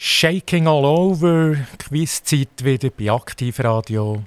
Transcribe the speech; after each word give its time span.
Shaking 0.00 0.68
All 0.68 0.84
Over, 0.84 1.56
Quizzeit 1.76 2.62
wieder 2.62 2.88
bei 2.90 3.10
Aktivradio. 3.10 4.22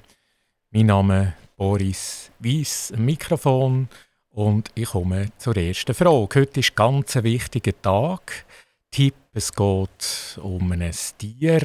Mein 0.70 0.84
Name 0.84 1.28
ist 1.28 1.56
Boris 1.56 2.30
Weiss, 2.40 2.92
Mikrofon 2.94 3.88
und 4.28 4.68
ich 4.74 4.90
komme 4.90 5.28
zur 5.38 5.56
ersten 5.56 5.94
Frage. 5.94 6.40
Heute 6.40 6.60
ist 6.60 6.76
ganz 6.76 7.16
ein 7.16 7.24
wichtiger 7.24 7.72
Tag. 7.80 8.44
Tipp, 8.90 9.14
es 9.32 9.50
geht 9.50 10.38
um 10.42 10.72
ein 10.72 10.92
Tier. 11.16 11.62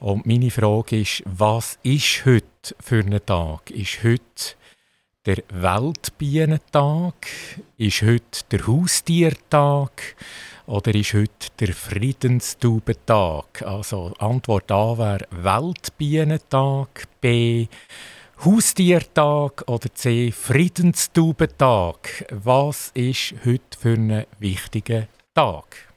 Und 0.00 0.26
meine 0.26 0.50
Frage 0.50 1.00
ist, 1.00 1.22
was 1.24 1.78
ist 1.82 2.26
heute 2.26 2.76
für 2.78 2.98
ein 2.98 3.24
Tag? 3.24 3.70
Ist 3.70 4.04
heute 4.04 4.54
der 5.24 5.42
Weltbienentag? 5.48 7.26
Ist 7.78 8.02
heute 8.02 8.44
der 8.50 8.66
Haustiertag? 8.66 10.14
Oder 10.66 10.94
ist 10.94 11.12
heute 11.12 11.48
der 11.60 11.74
Friedenstubentag? 11.74 13.62
Also 13.62 14.14
Antwort 14.18 14.72
A 14.72 14.96
wäre 14.96 15.26
Weltbienentag, 15.30 17.06
B 17.20 17.66
Haustiertag 18.42 19.64
oder 19.66 19.94
C 19.94 20.32
Friedenstubentag. 20.32 22.26
Was 22.30 22.90
ist 22.94 23.34
heute 23.44 23.78
für 23.78 23.92
einen 23.92 24.24
wichtigen 24.38 25.06
Tag? 25.34 25.92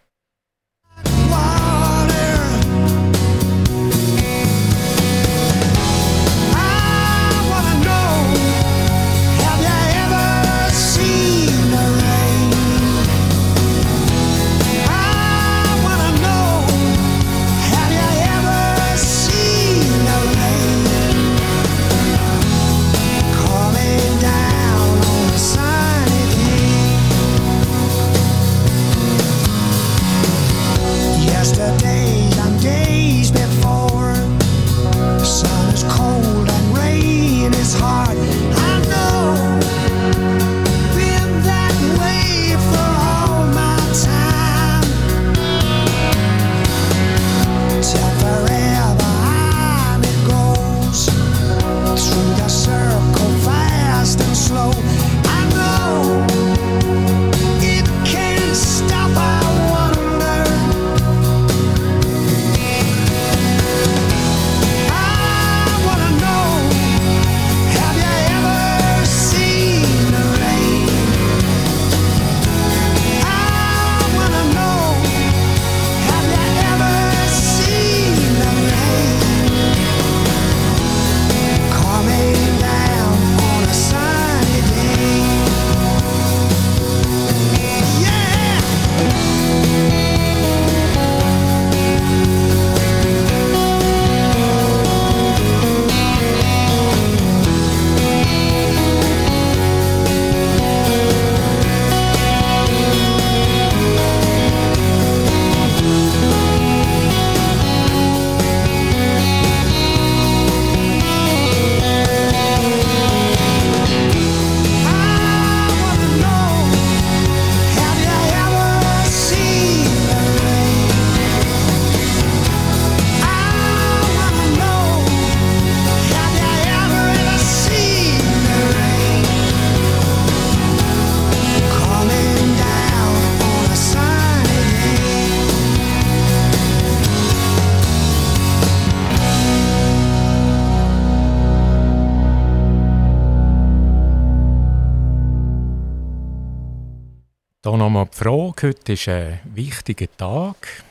Frage 148.57 148.69
heute 148.69 148.93
ist 148.93 149.07
ein 149.07 149.39
wichtiger 149.53 150.07
Tag. 150.17 150.83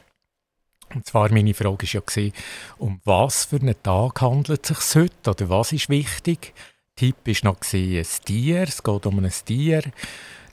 Und 0.94 1.04
zwar 1.04 1.32
meine 1.32 1.52
Frage 1.52 1.84
war 1.84 2.22
ja, 2.22 2.30
um 2.78 3.00
was 3.04 3.46
für 3.46 3.56
einen 3.56 3.74
Tag 3.82 4.20
handelt 4.20 4.70
es 4.70 4.92
sich 4.92 5.02
heute 5.02 5.30
oder 5.30 5.48
was 5.48 5.72
ist 5.72 5.88
wichtig? 5.88 6.54
Tipp 6.94 7.16
war 7.24 7.34
noch 7.42 7.58
ein 7.72 8.06
Tier, 8.24 8.62
es 8.62 8.82
geht 8.82 9.06
um 9.06 9.18
ein 9.18 9.32
Tier. 9.44 9.82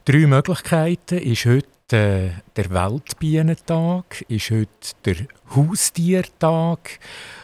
Drei 0.06 0.26
Möglichkeiten 0.26 1.20
ist 1.20 1.46
heute 1.46 1.68
äh, 1.92 2.32
der 2.56 2.72
Weltbienentag, 2.72 4.26
ist 4.28 4.50
heute 4.50 4.70
der 5.06 5.28
Haustiertag 5.56 7.00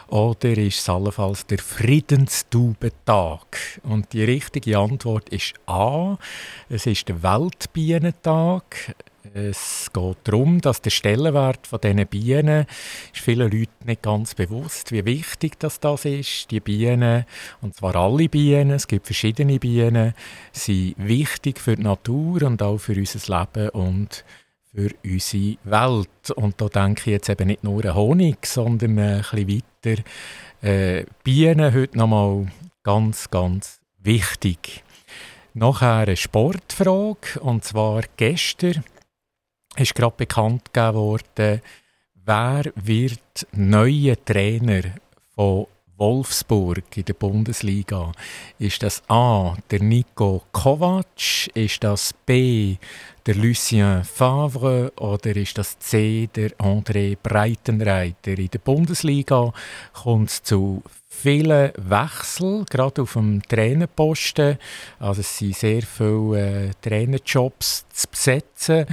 oder 0.08 0.58
ist 0.58 0.80
es 0.80 0.88
allenfalls 0.88 1.46
der 1.46 1.58
Friedenstubentag? 1.58 3.80
Und 3.84 4.12
die 4.12 4.24
richtige 4.24 4.78
Antwort 4.78 5.28
ist 5.28 5.54
A. 5.66 6.18
Es 6.68 6.86
ist 6.86 7.08
der 7.08 7.22
Weltbienentag. 7.22 8.96
Es 9.32 9.90
geht 9.92 10.16
darum, 10.24 10.60
dass 10.60 10.82
der 10.82 10.90
Stellenwert 10.90 11.66
von 11.68 11.80
diesen 11.80 12.04
Bienen 12.08 12.66
ist 13.12 13.22
vielen 13.22 13.50
Leuten 13.50 13.86
nicht 13.86 14.02
ganz 14.02 14.34
bewusst, 14.34 14.90
wie 14.90 15.04
wichtig 15.04 15.56
das, 15.60 15.78
das 15.78 16.04
ist. 16.04 16.50
Die 16.50 16.58
Bienen, 16.58 17.24
und 17.60 17.76
zwar 17.76 17.94
alle 17.94 18.28
Bienen, 18.28 18.72
es 18.72 18.88
gibt 18.88 19.06
verschiedene 19.06 19.60
Bienen, 19.60 20.14
sind 20.52 20.96
wichtig 20.98 21.60
für 21.60 21.76
die 21.76 21.82
Natur 21.82 22.42
und 22.42 22.60
auch 22.60 22.78
für 22.78 22.96
unser 22.96 23.38
Leben 23.38 23.68
und 23.68 24.24
für 24.74 24.90
unsere 25.04 25.56
Welt. 25.62 26.30
Und 26.34 26.60
da 26.60 26.68
denke 26.68 27.02
ich 27.02 27.06
jetzt 27.06 27.28
eben 27.28 27.46
nicht 27.46 27.62
nur 27.62 27.84
an 27.84 27.94
Honig, 27.94 28.44
sondern 28.44 28.98
ein 28.98 29.20
bisschen 29.20 29.62
weiter. 29.84 30.02
Äh, 30.62 31.04
Bienen 31.22 31.72
heute 31.72 31.96
nochmal 31.96 32.46
ganz, 32.82 33.30
ganz 33.30 33.80
wichtig. 34.02 34.82
Nachher 35.54 35.98
eine 35.98 36.16
Sportfrage, 36.16 37.38
und 37.40 37.64
zwar 37.64 38.02
gestern 38.16 38.82
ist 39.76 39.94
gerade 39.94 40.16
bekannt 40.16 40.72
gegeben 40.72 40.94
worden, 40.94 41.60
wer 42.14 42.64
wird 42.74 43.46
neuer 43.52 44.16
Trainer 44.24 44.82
von 45.34 45.66
Wolfsburg 46.00 46.96
in 46.96 47.04
der 47.04 47.12
Bundesliga. 47.12 48.12
Ist 48.58 48.82
das 48.82 49.02
A, 49.08 49.54
der 49.70 49.82
Nico 49.82 50.42
Kovac? 50.50 51.48
Ist 51.52 51.84
das 51.84 52.14
B, 52.24 52.76
der 53.26 53.34
Lucien 53.34 54.02
Favre? 54.04 54.92
Oder 54.96 55.36
ist 55.36 55.58
das 55.58 55.78
C, 55.78 56.26
der 56.34 56.52
André 56.56 57.18
Breitenreiter? 57.22 58.38
In 58.38 58.48
der 58.48 58.58
Bundesliga 58.60 59.52
kommt 59.92 60.30
es 60.30 60.42
zu 60.42 60.82
viele 61.20 61.72
Wechsel, 61.76 62.64
gerade 62.68 63.02
auf 63.02 63.12
dem 63.12 63.42
Trainerposten. 63.42 64.58
Also 64.98 65.20
es 65.20 65.38
sind 65.38 65.56
sehr 65.56 65.82
viele 65.82 66.68
äh, 66.68 66.70
Trainerjobs 66.80 67.86
zu 67.90 68.08
besetzen. 68.08 68.86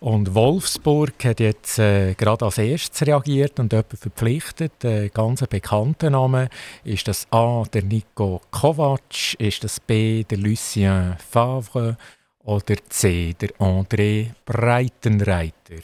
Und 0.00 0.34
Wolfsburg 0.34 1.12
hat 1.24 1.40
jetzt 1.40 1.78
äh, 1.78 2.14
gerade 2.14 2.44
als 2.44 2.58
erstes 2.58 3.06
reagiert 3.06 3.58
und 3.60 3.72
jemanden 3.72 3.96
verpflichtet. 3.96 4.84
Äh, 4.84 5.08
ganz 5.08 5.46
bekannter 5.46 6.10
Name. 6.10 6.48
Ist 6.84 7.08
das 7.08 7.26
A, 7.30 7.62
der 7.72 7.82
Nico 7.82 8.40
Kovac? 8.50 9.34
Ist 9.38 9.64
das 9.64 9.80
B, 9.80 10.24
der 10.24 10.38
Lucien 10.38 11.16
Favre? 11.30 11.96
Oder 12.44 12.76
C, 12.88 13.34
der 13.40 13.50
André 13.58 14.30
Breitenreiter? 14.46 15.82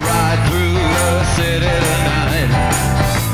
Ride 0.00 0.38
through 0.48 0.74
the 0.74 1.24
city 1.34 1.66
tonight. 1.66 2.27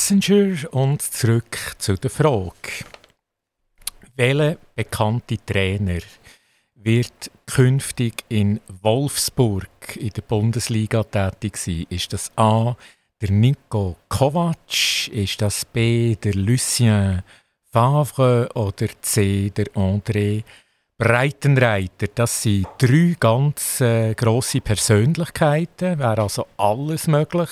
Passenger 0.00 0.72
und 0.72 1.02
zurück 1.02 1.58
zu 1.76 1.94
der 1.94 2.08
Frage. 2.08 2.86
Welcher 4.16 4.56
bekannte 4.74 5.36
Trainer 5.44 6.00
wird 6.74 7.30
künftig 7.44 8.24
in 8.30 8.60
Wolfsburg 8.80 9.96
in 9.96 10.08
der 10.08 10.22
Bundesliga 10.22 11.04
tätig 11.04 11.58
sein? 11.58 11.84
Ist 11.90 12.14
das 12.14 12.32
A. 12.36 12.76
der 13.20 13.30
Nico 13.30 13.96
Kovac? 14.08 15.08
Ist 15.12 15.42
das 15.42 15.66
B. 15.66 16.16
der 16.16 16.32
Lucien 16.32 17.22
Favre 17.70 18.48
oder 18.54 18.86
C. 19.02 19.50
der 19.50 19.66
André 19.74 20.44
Breitenreiter? 20.96 22.06
Das 22.14 22.42
sind 22.42 22.66
drei 22.78 23.16
ganz 23.20 23.82
äh, 23.82 24.14
grosse 24.14 24.62
Persönlichkeiten, 24.62 25.98
wäre 25.98 26.22
also 26.22 26.46
alles 26.56 27.06
möglich. 27.06 27.50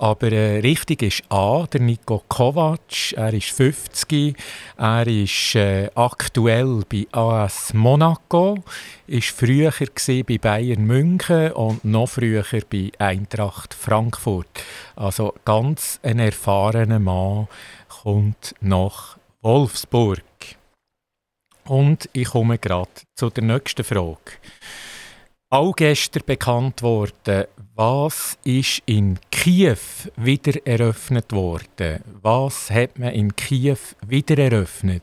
Aber 0.00 0.32
äh, 0.32 0.60
richtig 0.60 1.02
ist 1.02 1.22
A, 1.28 1.66
der 1.70 1.82
Nico 1.82 2.24
Kovac. 2.26 3.12
Er 3.12 3.34
ist 3.34 3.50
50. 3.50 4.34
Er 4.78 5.06
ist 5.06 5.54
äh, 5.54 5.90
aktuell 5.94 6.84
bei 6.88 7.06
AS 7.12 7.74
Monaco. 7.74 8.64
Ist 9.06 9.28
früher 9.28 9.70
bei 9.70 10.38
Bayern 10.38 10.86
München 10.86 11.52
und 11.52 11.84
noch 11.84 12.08
früher 12.08 12.46
bei 12.70 12.90
Eintracht 12.98 13.74
Frankfurt. 13.74 14.64
Also 14.96 15.34
ganz 15.44 16.00
ein 16.02 16.18
erfahrener 16.18 16.98
Mann 16.98 17.48
kommt 17.90 18.54
nach 18.62 19.18
Wolfsburg. 19.42 20.22
Und 21.66 22.08
ich 22.14 22.30
komme 22.30 22.56
gerade 22.56 22.88
zu 23.14 23.28
der 23.28 23.44
nächsten 23.44 23.84
Frage. 23.84 24.16
Auch 25.52 25.74
gestern 25.74 26.22
bekannt 26.26 26.80
worden, 26.80 27.46
was 27.74 28.38
ist 28.44 28.82
in 28.86 29.18
Kiew 29.32 29.78
wieder 30.14 30.64
eröffnet 30.64 31.32
worden? 31.32 32.04
Was 32.22 32.70
hat 32.70 33.00
man 33.00 33.12
in 33.12 33.34
Kiew 33.34 33.78
wieder 34.06 34.38
eröffnet? 34.38 35.02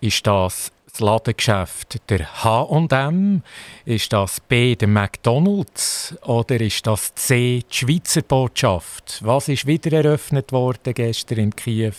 Ist 0.00 0.26
das 0.26 0.72
das 0.90 1.00
Ladengeschäft 1.00 2.08
der 2.08 2.42
H&M? 2.42 3.42
Ist 3.84 4.14
das 4.14 4.40
B 4.40 4.76
der 4.76 4.88
McDonald's? 4.88 6.16
Oder 6.22 6.58
ist 6.58 6.86
das 6.86 7.14
C 7.14 7.62
die 7.70 7.74
Schweizer 7.76 8.22
Botschaft? 8.22 9.20
Was 9.22 9.48
ist 9.48 9.66
wieder 9.66 9.92
eröffnet 9.92 10.52
worden 10.52 10.94
gestern 10.94 11.38
in 11.38 11.54
Kiew? 11.54 11.92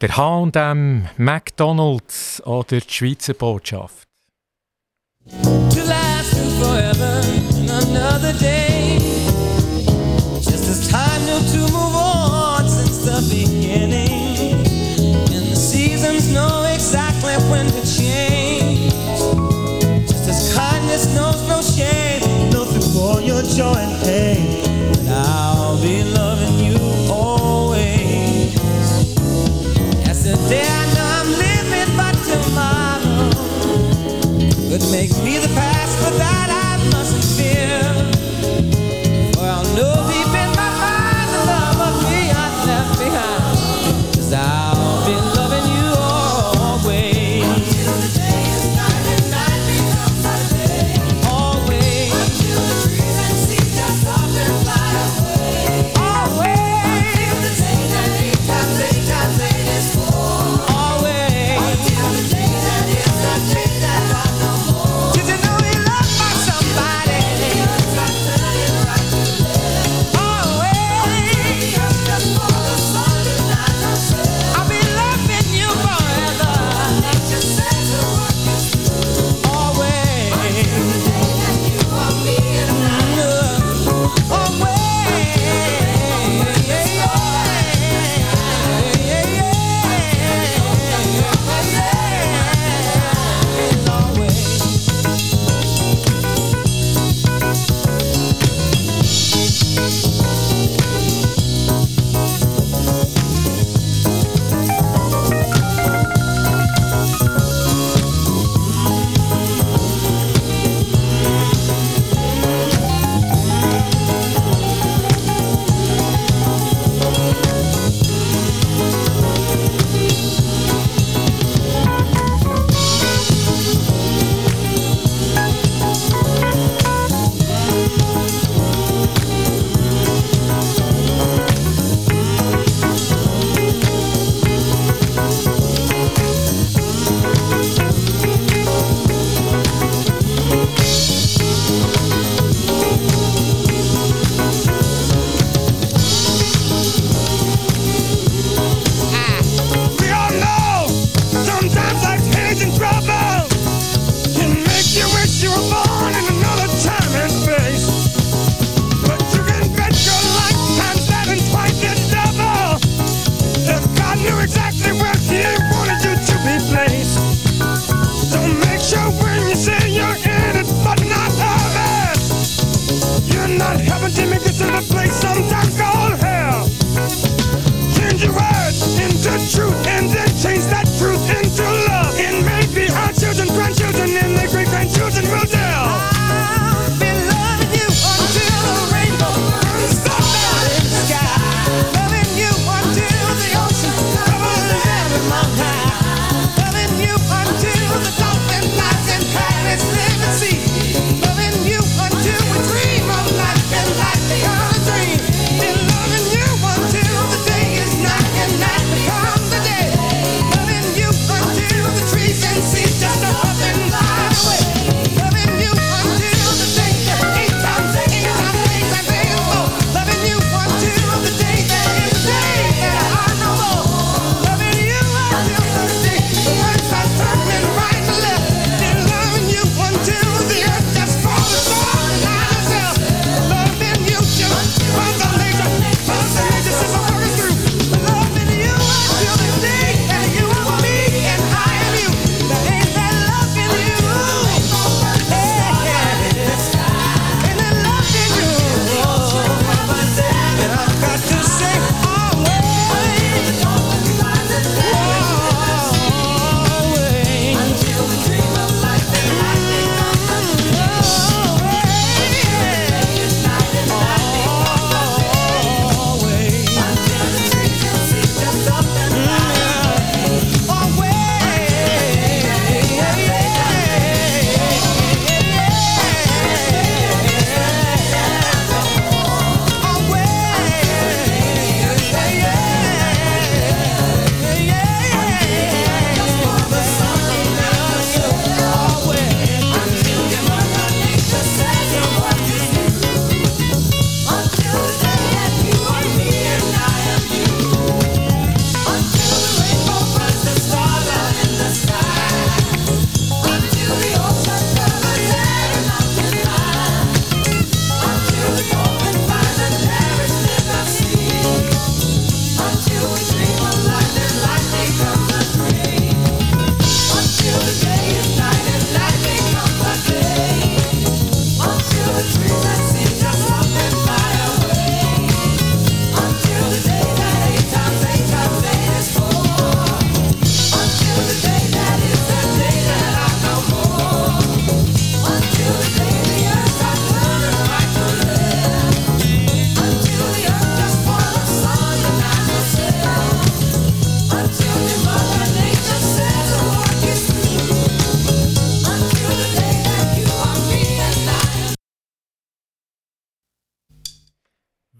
Der 0.00 0.16
H&M, 0.16 1.06
McDonald's 1.18 2.42
oder 2.46 2.80
die 2.80 2.90
Schweizer 2.90 3.34
Botschaft? 3.34 4.03
To 5.30 5.84
last 5.84 6.34
forever 6.60 7.20
another 7.70 8.32
day. 8.38 9.13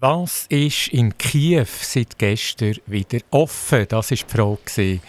Was 0.07 0.45
ist 0.49 0.89
in 0.89 1.17
Kiew 1.17 1.65
seit 1.65 2.19
gestern 2.19 2.75
wieder 2.85 3.17
offen? 3.31 3.87
Das 3.89 4.11
war 4.11 4.17
die 4.17 4.37
Frage. 4.37 4.99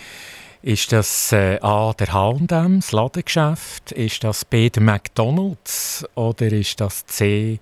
Ist 0.63 0.91
das 0.91 1.33
äh, 1.33 1.59
A, 1.61 1.93
der 1.93 2.15
H&M, 2.15 2.81
das 2.81 2.93
Ladengeschäft? 2.93 3.93
Ist 3.93 4.25
das 4.25 4.47
B, 4.47 4.71
der 4.71 4.83
McDonalds? 4.83 6.07
Oder 6.15 6.51
ist 6.51 6.81
das 6.81 7.05
C, 7.05 7.61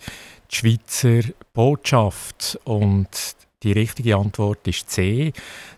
die 0.48 0.54
Schweizer 0.54 1.28
Botschaft? 1.52 2.56
Und 2.62 3.08
die 3.64 3.72
richtige 3.72 4.14
Antwort 4.14 4.68
ist 4.68 4.88
C. 4.90 5.32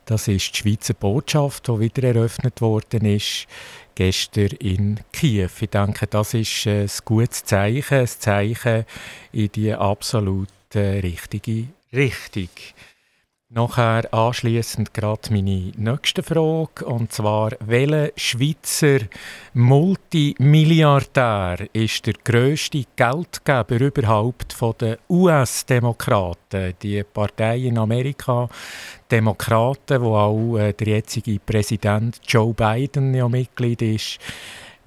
Das 0.05 0.29
ist 0.29 0.53
die 0.53 0.59
Schweizer 0.59 0.93
Botschaft, 0.93 1.69
die 1.69 1.81
wieder 1.81 2.03
eröffnet 2.07 2.61
worden 2.61 3.07
ist 3.07 3.47
gestern 3.95 4.49
in 4.59 5.01
Kiew. 5.11 5.49
Ich 5.59 5.71
denke, 5.71 6.07
das 6.07 6.35
ist 6.35 6.67
ein 6.67 6.91
gutes 7.07 7.45
Zeichen, 7.47 8.01
ein 8.01 8.07
Zeichen 8.07 8.85
in 9.33 9.51
die 9.53 9.73
absolut 9.73 10.49
richtige 10.75 11.69
Richtung. 11.93 12.49
Nachher 13.49 14.13
anschließend 14.13 14.93
gerade 14.93 15.33
meine 15.33 15.71
nächste 15.77 16.25
Frage 16.25 16.85
und 16.85 17.13
zwar 17.13 17.53
welcher 17.65 18.11
Schweizer 18.17 18.99
Multimilliardär 19.55 21.69
ist 21.73 22.07
der 22.07 22.15
grösste 22.25 22.83
Geldgeber 22.97 23.81
überhaupt 23.81 24.57
den 24.81 24.97
US-Demokraten, 25.09 26.75
die 26.83 27.05
Partei 27.05 27.59
in 27.59 27.79
Amerika, 27.79 28.49
Demokraten, 29.09 30.03
wo 30.03 30.17
auch 30.17 30.59
äh, 30.59 30.73
der 30.73 30.89
jetzige 30.89 31.39
Präsident 31.39 32.21
Joe 32.27 32.53
Biden 32.53 33.15
ja 33.15 33.29
Mitglied 33.29 33.81
ist. 33.81 34.19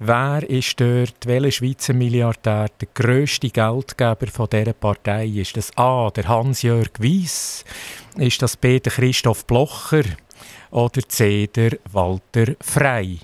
Wer 0.02 0.48
ist 0.48 0.80
dort, 0.80 1.26
welcher 1.26 1.50
Schweizer 1.50 1.92
Milliardär, 1.92 2.68
der 2.80 2.88
grösste 2.94 3.50
Geldgeber 3.50 4.28
von 4.28 4.48
dieser 4.50 4.72
Partei? 4.72 5.26
Ist 5.26 5.58
das 5.58 5.76
A, 5.76 6.08
der 6.08 6.26
Hans-Jörg 6.26 6.88
Wyss? 7.00 7.66
Ist 8.16 8.40
das 8.40 8.56
B, 8.56 8.80
der 8.80 8.92
Christoph 8.92 9.44
Blocher? 9.44 10.04
Oder 10.70 11.06
C, 11.06 11.46
der 11.48 11.76
Walter 11.92 12.54
Frey? 12.62 13.18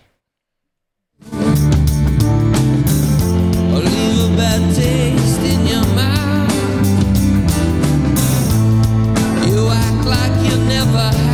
one, 9.67 10.03
but 10.05 10.95
we're 10.95 11.26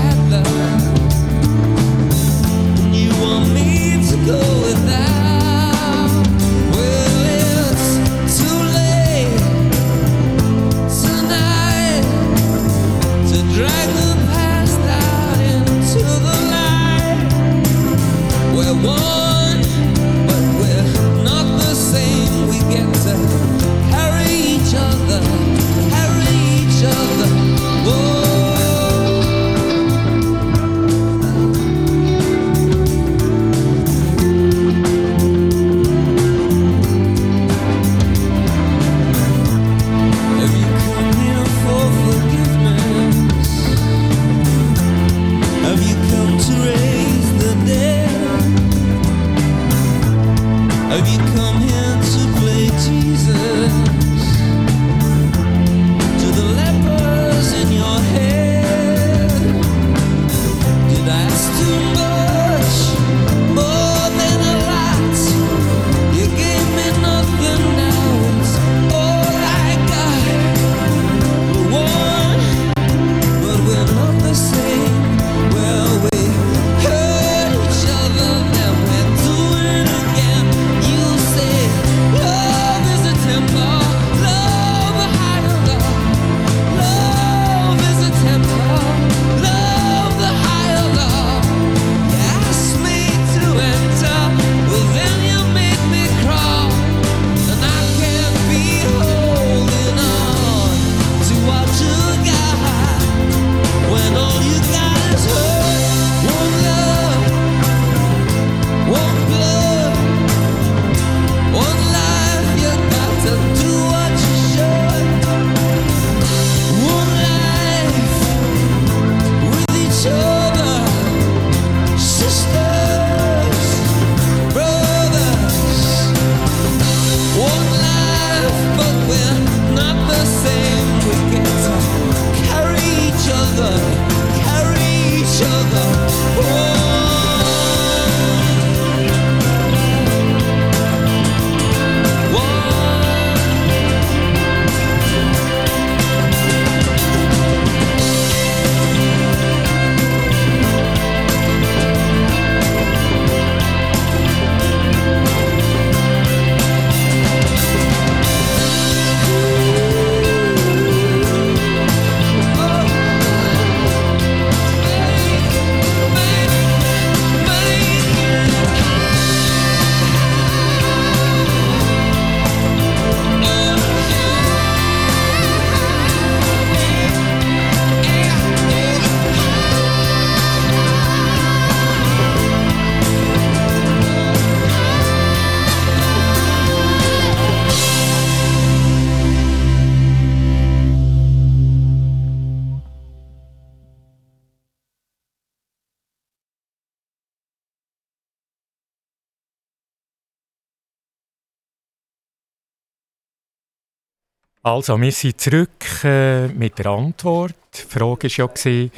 Also, 204.73 204.99
wir 204.99 205.13
sind 205.13 205.39
zurück 205.39 206.03
äh, 206.03 206.49
mit 206.49 206.79
der 206.79 206.87
Antwort. 206.87 207.55
Die 207.75 207.83
Frage 207.83 208.29
war 208.39 208.51
ja, 208.65 208.89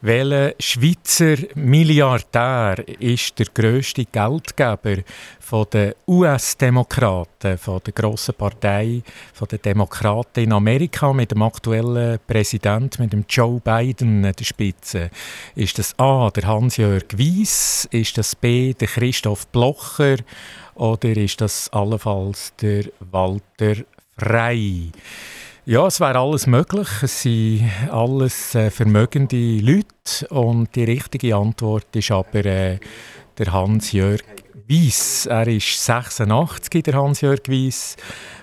welcher 0.00 0.54
Schweizer 0.60 1.36
Milliardär 1.56 2.84
ist 3.00 3.36
der 3.40 3.46
grösste 3.52 4.04
Geldgeber 4.04 4.98
von 5.40 5.66
den 5.72 5.94
US-Demokraten, 6.06 7.58
von 7.58 7.80
der 7.84 7.92
grossen 7.92 8.34
Partei 8.34 9.02
von 9.32 9.48
den 9.48 9.60
Demokraten 9.60 10.44
in 10.44 10.52
Amerika 10.52 11.12
mit 11.12 11.32
dem 11.32 11.42
aktuellen 11.42 12.20
Präsidenten, 12.28 13.02
mit 13.02 13.12
dem 13.12 13.24
Joe 13.28 13.58
Biden 13.58 14.24
an 14.24 14.34
der 14.38 14.44
Spitze? 14.44 15.10
Ist 15.56 15.80
das 15.80 15.98
A, 15.98 16.30
der 16.30 16.46
Hans-Jörg 16.46 17.06
Wyss? 17.16 17.88
Ist 17.90 18.18
das 18.18 18.36
B, 18.36 18.72
der 18.72 18.86
Christoph 18.86 19.48
Blocher? 19.48 20.18
Oder 20.76 21.16
ist 21.16 21.40
das 21.40 21.72
allenfalls 21.72 22.52
der 22.60 22.84
Walter 23.00 23.84
frei. 24.16 24.90
Ja, 25.66 25.86
es 25.86 25.98
wäre 26.00 26.18
alles 26.18 26.46
möglich. 26.46 26.88
Es 27.02 27.22
sind 27.22 27.70
alles 27.90 28.54
äh, 28.54 28.70
vermögende 28.70 29.58
Leute 29.60 30.28
und 30.28 30.74
die 30.76 30.84
richtige 30.84 31.36
Antwort 31.36 31.86
ist 31.94 32.10
aber 32.10 32.44
äh, 32.44 32.78
der 33.38 33.52
Hans-Jörg 33.52 34.20
Weiss. 34.68 35.26
Er 35.26 35.46
ist 35.46 35.84
86, 35.84 36.82
der 36.84 36.94
Hans-Jörg 36.94 37.40
Weiss, 37.48 37.96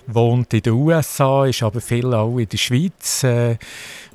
wohnt 0.06 0.52
in 0.54 0.62
den 0.62 0.72
USA, 0.72 1.46
ist 1.46 1.62
aber 1.62 1.80
viel 1.80 2.12
auch 2.12 2.38
in 2.38 2.48
der 2.48 2.58
Schweiz. 2.58 3.24
Äh, 3.24 3.56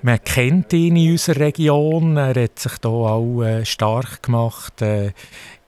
man 0.01 0.23
kennt 0.23 0.73
ihn 0.73 0.95
in 0.95 1.11
unserer 1.11 1.39
Region. 1.39 2.17
Er 2.17 2.43
hat 2.43 2.59
sich 2.59 2.73
hier 2.81 2.91
auch 2.91 3.41
äh, 3.41 3.65
stark 3.65 4.23
gemacht 4.23 4.81
äh, 4.81 5.11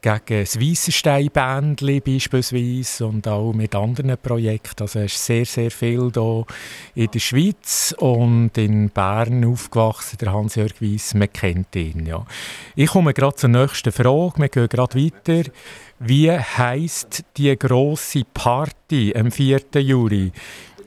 gegen 0.02 0.44
das 0.44 0.60
Weissenstein-Bändli 0.60 2.00
beispielsweise 2.00 3.06
und 3.06 3.28
auch 3.28 3.54
mit 3.54 3.76
anderen 3.76 4.18
Projekten. 4.18 4.84
Also 4.84 5.00
er 5.00 5.06
ist 5.06 5.26
sehr, 5.26 5.46
sehr 5.46 5.72
viel 5.72 6.12
hier 6.14 6.46
in 6.96 7.12
der 7.12 7.20
Schweiz 7.20 7.94
und 7.98 8.58
in 8.58 8.90
Bern 8.90 9.44
aufgewachsen, 9.46 10.18
der 10.20 10.34
Hans-Jörg 10.34 10.82
Weiss, 10.82 11.14
man 11.14 11.32
kennt 11.32 11.76
ihn. 11.76 12.06
Ja. 12.06 12.26
Ich 12.76 12.90
komme 12.90 13.14
gerade 13.14 13.36
zur 13.36 13.50
nächsten 13.50 13.92
Frage, 13.92 14.34
wir 14.38 14.50
gehen 14.50 14.70
gerade 14.70 15.04
weiter. 15.04 15.52
Wie 16.00 16.32
heisst 16.32 17.24
die 17.36 17.58
grosse 17.58 18.24
Party 18.34 19.14
am 19.16 19.32
4. 19.32 19.62
Juli? 19.76 20.32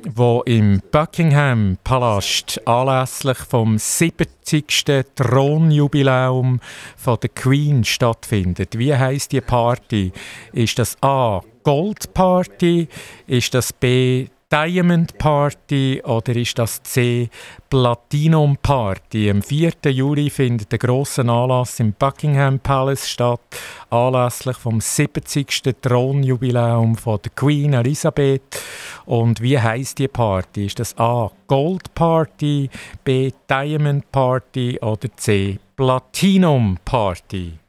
Wo 0.09 0.43
im 0.47 0.81
Buckingham 0.91 1.79
Palast 1.85 2.61
anlässlich 2.67 3.39
vom 3.39 3.79
70. 3.79 4.85
Thronjubiläum 5.15 6.61
von 6.97 7.19
der 7.23 7.31
Queen 7.31 7.85
stattfindet. 7.85 8.79
Wie 8.79 8.95
heißt 8.95 9.33
die 9.33 9.41
Party? 9.41 10.13
Ist 10.53 10.79
das 10.79 10.97
A 11.03 11.41
Gold 11.63 12.13
Party? 12.15 12.89
Ist 13.27 13.55
das 13.55 13.73
B 13.73 14.27
Diamond 14.53 15.17
Party 15.17 16.03
oder 16.05 16.37
ist 16.37 16.59
das 16.59 16.83
C 16.83 17.31
Platinum 17.71 18.59
Party? 18.59 19.31
Am 19.31 19.41
4. 19.41 19.73
Juli 19.87 20.29
findet 20.29 20.71
der 20.71 20.79
große 20.79 21.23
Anlass 21.23 21.81
im 21.81 21.95
Buckingham 21.95 22.59
Palace 22.59 23.09
statt, 23.09 23.41
anlässlich 23.89 24.59
vom 24.59 24.79
70. 24.79 25.75
Thronjubiläum 25.81 26.97
von 26.97 27.19
der 27.25 27.33
Queen 27.35 27.73
Elisabeth. 27.73 28.61
Und 29.07 29.41
wie 29.41 29.59
heißt 29.59 29.99
die 29.99 30.09
Party? 30.09 30.67
Ist 30.67 30.81
das 30.81 30.99
A 30.99 31.31
Gold 31.47 31.95
Party, 31.95 32.69
B 33.05 33.31
Diamond 33.49 34.13
Party 34.13 34.79
oder 34.83 35.09
C 35.17 35.59
Platinum 35.77 36.77
Party? 36.85 37.62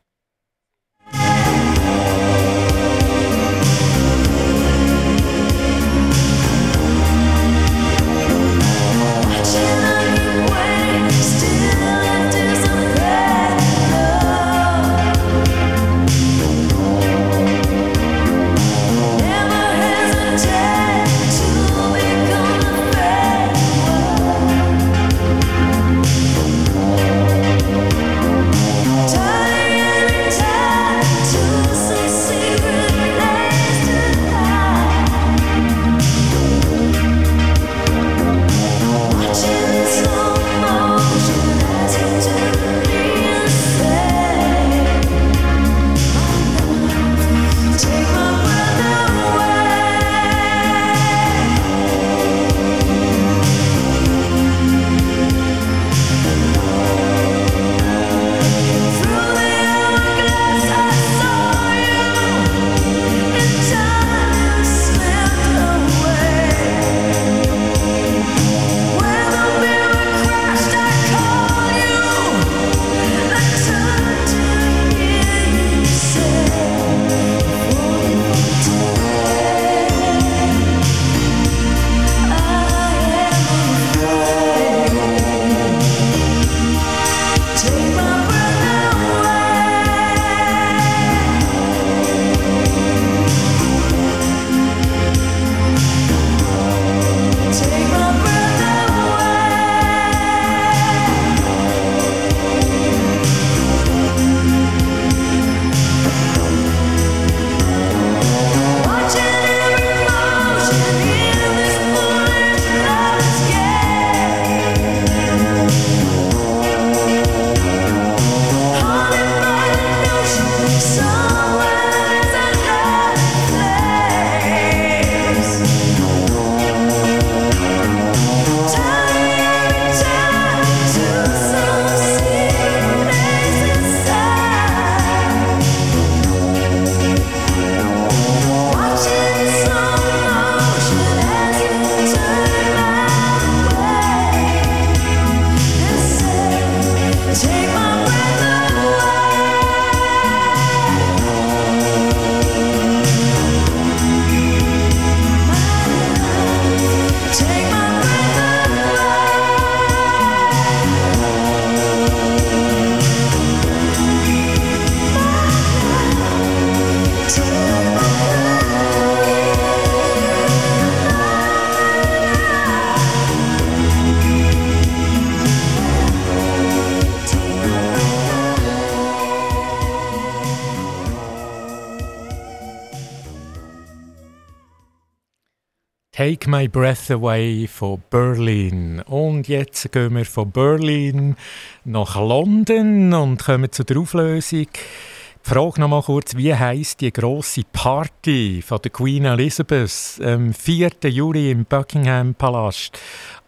My 186.64 186.70
Breath 186.70 187.12
Away 187.12 187.68
von 187.68 188.02
Berlin. 188.10 189.02
Und 189.02 189.50
jetzt 189.50 189.92
gehen 189.92 190.16
wir 190.16 190.24
von 190.24 190.50
Berlin 190.50 191.36
nach 191.84 192.16
London 192.16 193.14
und 193.14 193.44
kommen 193.44 193.70
zu 193.70 193.84
der 193.84 193.98
Auflösung. 193.98 194.68
Die 194.72 195.50
Frage 195.50 195.82
noch 195.82 195.90
mal 195.90 196.02
kurz, 196.02 196.38
wie 196.38 196.56
heisst 196.56 197.02
die 197.02 197.12
grosse 197.12 197.64
Party 197.74 198.64
von 198.66 198.80
der 198.82 198.92
Queen 198.92 199.26
Elizabeth 199.26 200.22
am 200.24 200.54
4. 200.54 200.92
Juli 201.04 201.52
im 201.52 201.66
Buckingham 201.66 202.34
Palast 202.34 202.98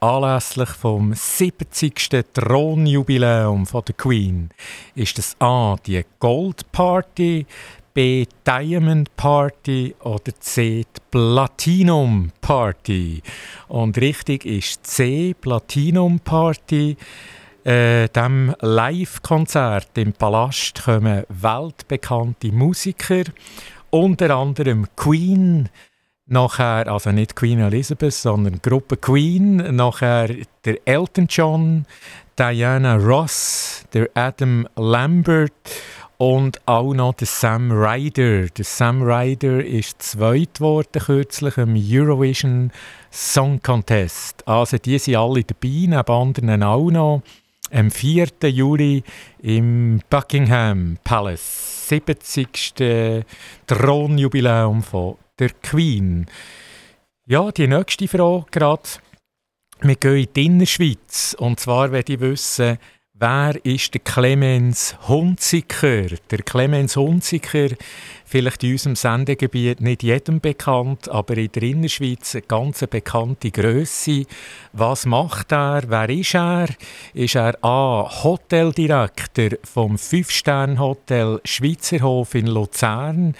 anlässlich 0.02 0.72
vom 0.72 1.14
70. 1.14 2.26
Thronjubiläum 2.34 3.66
von 3.66 3.84
der 3.88 3.96
Queen? 3.96 4.50
Ist 4.94 5.18
das 5.18 5.38
A, 5.40 5.78
die 5.86 6.04
Gold 6.20 6.70
Party, 6.74 7.46
B 7.96 8.26
Diamond 8.46 9.16
Party 9.16 9.96
oder 10.02 10.34
C 10.42 10.84
Platinum 11.10 12.30
Party. 12.42 13.24
Und 13.70 13.98
richtig 13.98 14.46
ist 14.46 14.86
C 14.86 15.34
Platinum 15.34 16.20
Party. 16.20 16.98
Äh, 17.64 18.10
dem 18.10 18.54
Live-Konzert 18.60 19.98
im 19.98 20.12
Palast 20.12 20.84
kommen 20.84 21.24
weltbekannte 21.30 22.52
Musiker, 22.52 23.24
unter 23.90 24.30
anderem 24.36 24.88
Queen, 24.98 25.70
nachher, 26.28 26.92
also 26.92 27.14
nicht 27.14 27.36
Queen 27.36 27.60
Elizabeth, 27.60 28.14
sondern 28.14 28.62
Gruppe 28.62 28.98
Queen, 28.98 29.56
nachher 29.74 30.36
der 30.66 30.86
Elton 30.86 31.28
John, 31.30 31.86
Diana 32.38 32.98
Ross, 32.98 33.86
der 33.94 34.10
Adam 34.14 34.68
Lambert 34.76 35.54
und 36.18 36.66
auch 36.66 36.94
noch 36.94 37.14
der 37.14 37.28
Sam 37.28 37.72
Ryder. 37.72 38.48
Der 38.48 38.66
Sam 38.66 39.02
Ryder 39.02 39.64
ist 39.64 40.02
zweit 40.02 40.56
geworden 40.56 41.02
kürzlich 41.02 41.58
im 41.58 41.76
Eurovision 41.76 42.72
Song 43.12 43.62
Contest. 43.62 44.48
Also 44.48 44.78
die 44.78 44.98
sind 44.98 45.16
alle 45.18 45.44
dabei, 45.44 45.88
neben 45.88 45.94
anderen 45.94 46.64
auch 46.64 46.90
noch. 46.90 47.22
Am 47.72 47.92
4. 47.92 48.28
Juli 48.44 49.04
im 49.42 50.02
Buckingham 50.10 50.98
Palace. 51.04 51.90
70. 51.90 53.26
Thronjubiläum 53.68 54.84
von 54.84 55.18
der 55.40 55.50
Queen. 55.50 56.28
Ja, 57.28 57.52
die 57.52 57.68
nächste 57.68 58.08
Frage 58.08 58.46
gerade. 58.52 58.84
Wir 59.82 59.96
gehen 59.96 60.16
in 60.18 60.34
die 60.34 60.46
Innerschweiz. 60.46 61.36
Und 61.38 61.60
zwar 61.60 61.92
werde 61.92 62.14
ich 62.14 62.20
wissen, 62.20 62.78
Wer 63.18 63.64
ist 63.64 63.94
der 63.94 64.02
Clemens 64.02 64.94
Hunziker? 65.08 66.08
Der 66.30 66.40
Clemens 66.40 66.98
Hunziker, 66.98 67.70
vielleicht 68.26 68.62
in 68.66 68.74
unserem 68.74 68.98
Sendegebiet 68.98 69.80
nicht 69.80 70.04
jedem 70.04 70.42
bekannt, 70.42 71.08
aber 71.08 71.38
in 71.38 71.50
der 71.50 71.64
Innerschweiz 71.64 72.36
eine 72.36 72.42
ganz 72.42 72.86
bekannte 72.86 73.52
Größe. 73.52 74.26
Was 74.74 75.06
macht 75.06 75.54
er? 75.54 75.84
Wer 75.88 76.10
ist 76.10 76.36
er? 76.36 76.68
Ist 77.14 77.36
er 77.36 77.58
A. 77.64 78.06
Hoteldirektor 78.22 79.60
vom 79.64 79.98
Fünf-Stern-Hotel 79.98 81.40
Schweizerhof 81.46 82.36
in 82.36 82.48
Luzern? 82.48 83.34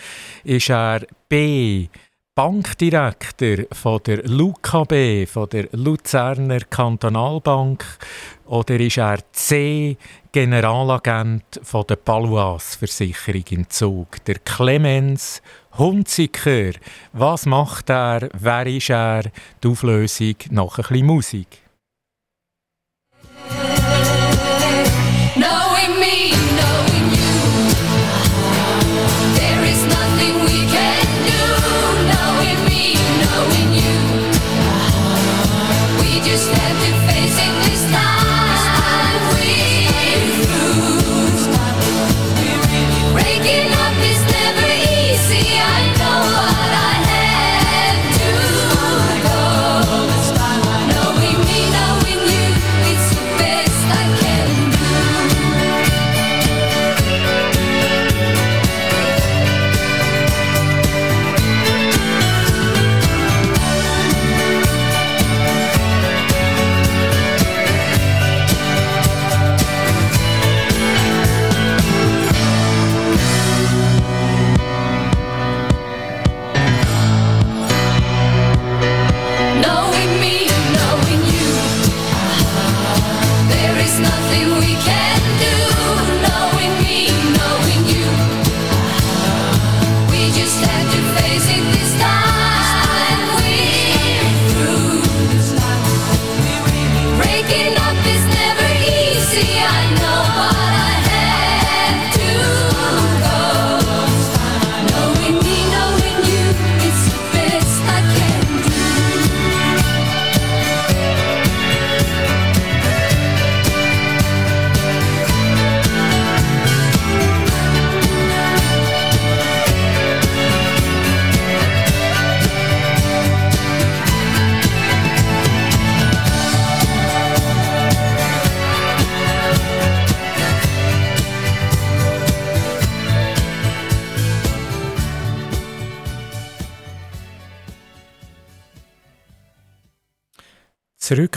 Ist 0.46 0.70
er 0.70 1.02
B. 1.28 1.90
Bankdirektor 2.38 3.66
von 3.72 4.02
der 4.06 4.28
LUKB, 4.28 5.26
von 5.26 5.48
der 5.48 5.70
Luzerner 5.72 6.60
Kantonalbank, 6.70 7.86
oder 8.46 8.80
ist 8.80 8.98
er 8.98 9.20
C, 9.32 9.98
Generalagent 10.32 11.62
der 11.90 11.96
Palois 11.96 12.78
Versicherung 12.78 13.44
im 13.50 13.70
Zug? 13.70 14.24
Der 14.26 14.36
Clemens 14.40 15.42
Hunziker. 15.78 16.72
Was 17.14 17.46
macht 17.46 17.90
er? 17.90 18.30
Wer 18.34 18.68
ist 18.68 18.90
er? 18.90 19.24
Die 19.64 19.68
Auflösung 19.68 20.36
nach 20.52 20.78
ein 20.78 20.84
bisschen 20.84 21.06
Musik. 21.06 21.48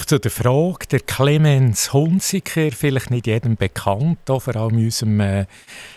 Zu 0.09 0.19
der 0.19 0.31
Frage, 0.31 0.87
der 0.91 1.01
Clemens 1.01 1.93
Hunziker, 1.93 2.71
vielleicht 2.73 3.11
nicht 3.11 3.27
jedem 3.27 3.57
bekannt, 3.57 4.21
vor 4.25 4.57
allem 4.57 4.79
in 4.79 4.85
unserem 4.87 5.21
äh, 5.21 5.45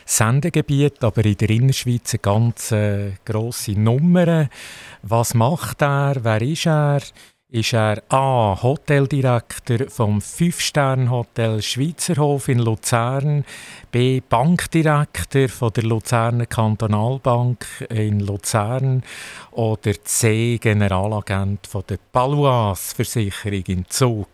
Sendegebiet, 0.04 1.02
aber 1.02 1.24
in 1.24 1.38
der 1.38 1.50
Innerschweiz 1.50 2.14
eine 2.14 2.20
ganz 2.20 2.74
äh, 2.74 3.12
grosse 3.24 3.72
Nummer. 3.72 4.50
Was 5.02 5.34
macht 5.34 5.82
er? 5.82 6.18
Wer 6.24 6.42
ist 6.42 6.66
er? 6.66 7.00
Ist 7.52 7.74
er 7.74 8.02
A. 8.08 8.58
Hoteldirektor 8.64 9.90
vom 9.90 10.22
Fünf-Stern-Hotel 10.22 11.62
Schweizerhof 11.62 12.48
in 12.48 12.60
Luzern, 12.60 13.44
B. 13.92 14.22
Bankdirektor 14.22 15.50
von 15.50 15.74
der 15.74 15.84
Luzerner 15.84 16.46
Kantonalbank 16.46 17.66
in 17.90 18.22
Luzern 18.22 19.04
oder 19.52 20.02
C. 20.06 20.60
Generalagent 20.60 21.68
von 21.68 21.84
der 21.90 22.00
Palois 22.14 22.94
Versicherung 22.96 23.64
in 23.68 23.86
Zug. 23.90 24.30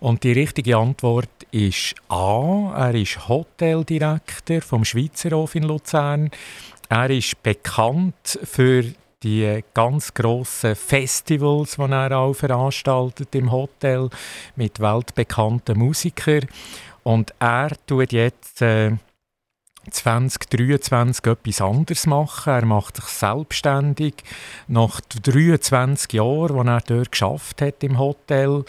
Und 0.00 0.24
die 0.24 0.32
richtige 0.32 0.78
Antwort 0.78 1.28
ist 1.50 1.96
A. 2.08 2.72
Er 2.74 2.94
ist 2.94 3.28
Hoteldirektor 3.28 4.62
vom 4.62 4.86
Schweizerhof 4.86 5.54
in 5.54 5.64
Luzern. 5.64 6.30
Er 6.88 7.10
ist 7.10 7.42
bekannt 7.42 8.38
für 8.42 8.84
die 9.22 9.64
ganz 9.74 10.14
grossen 10.14 10.76
Festivals, 10.76 11.76
die 11.76 11.82
er 11.82 12.16
auch 12.16 12.34
veranstaltet 12.34 13.34
im 13.34 13.50
Hotel 13.50 14.10
mit 14.56 14.80
weltbekannten 14.80 15.78
Musikern. 15.78 16.46
Und 17.02 17.34
er 17.38 17.70
tut 17.86 18.12
jetzt 18.12 18.62
äh, 18.62 18.92
2023 19.90 21.26
etwas 21.26 21.60
anderes 21.60 22.06
machen. 22.06 22.52
Er 22.52 22.64
macht 22.64 22.96
sich 22.96 23.06
selbstständig. 23.06 24.14
Nach 24.66 25.00
23 25.00 26.12
Jahren, 26.12 26.54
wo 26.54 26.62
er 26.62 26.80
dort 26.86 27.12
geschafft 27.12 27.62
hat 27.62 27.82
im 27.82 27.98
Hotel. 27.98 28.64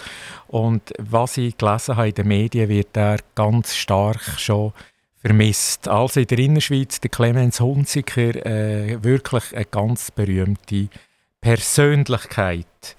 Und 0.48 0.94
was 0.98 1.38
ich 1.38 1.58
gelesen 1.58 1.98
habe 1.98 2.10
in 2.10 2.16
den 2.16 2.28
Medien, 2.28 2.70
wird 2.70 2.96
er 2.96 3.18
ganz 3.36 3.76
stark 3.76 4.22
schon 4.38 4.74
vermisst. 5.22 5.88
Also 5.88 6.20
in 6.20 6.28
der 6.28 6.40
Innerschweiz, 6.40 7.00
der 7.00 7.10
Clemens 7.10 7.60
Hunziker, 7.60 8.46
äh, 8.46 9.04
wirklich 9.04 9.56
eine 9.56 9.66
ganz 9.66 10.12
berühmte 10.12 10.90
Persönlichkeit. 11.42 12.96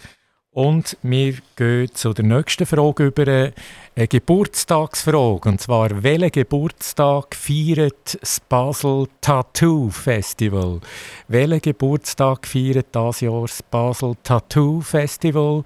Und 0.53 0.97
wir 1.03 1.35
gehen 1.55 1.95
zu 1.95 2.13
der 2.13 2.25
nächsten 2.25 2.67
Frage 2.67 3.07
über 3.07 3.53
eine 3.95 4.09
Geburtstagsfrage. 4.09 5.49
Und 5.49 5.61
zwar, 5.61 6.03
welchen 6.03 6.33
Geburtstag 6.33 7.37
feiert 7.37 8.19
das 8.21 8.41
Basel 8.41 9.07
Tattoo 9.21 9.91
Festival? 9.91 10.81
Welchen 11.29 11.63
Geburtstag 11.63 12.49
feiert 12.49 12.89
das 12.91 13.21
Jahr 13.21 13.43
das 13.43 13.63
Basel 13.63 14.17
Tattoo 14.25 14.81
Festival? 14.81 15.63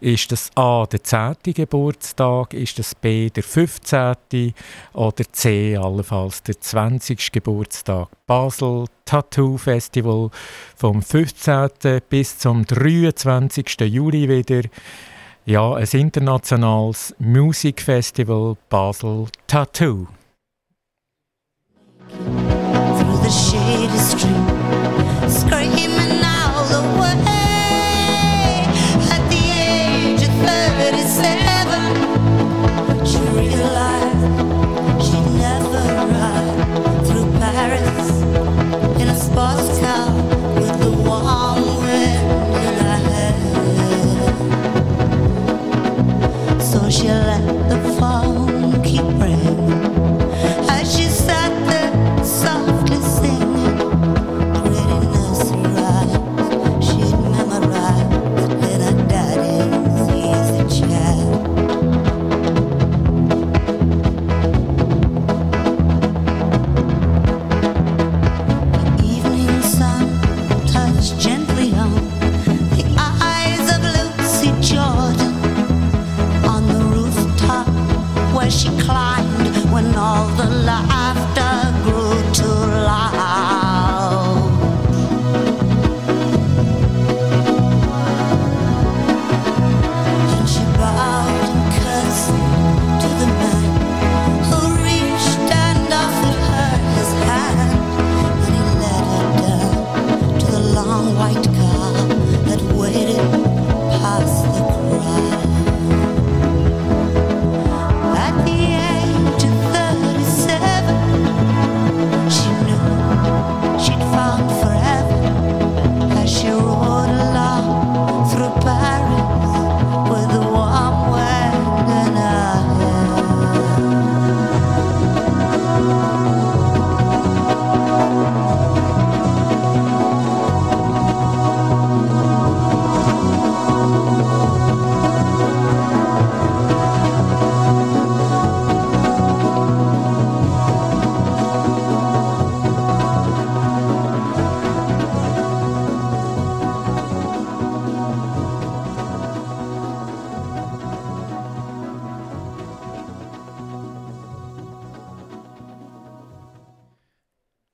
Ist 0.00 0.30
das 0.30 0.50
A 0.54 0.84
der 0.84 1.02
10. 1.02 1.36
Geburtstag? 1.54 2.52
Ist 2.52 2.78
das 2.78 2.94
B 2.94 3.30
der 3.30 3.42
15. 3.42 4.52
oder 4.92 5.32
C 5.32 5.78
allenfalls 5.78 6.42
der 6.42 6.60
20. 6.60 7.32
Geburtstag? 7.32 8.10
Basel 8.26 8.86
Tattoo 9.04 9.56
Festival 9.56 10.30
vom 10.76 11.00
15. 11.00 12.00
bis 12.08 12.38
zum 12.38 12.66
23. 12.66 13.80
Juli 13.82 14.28
wieder. 14.28 14.68
Ja, 15.44 15.74
ein 15.74 15.88
internationales 15.92 17.14
Musikfestival 17.18 18.56
Basel 18.68 19.28
Tattoo. 19.46 20.08
through 22.08 23.16
the 23.22 23.30
screaming 23.30 24.35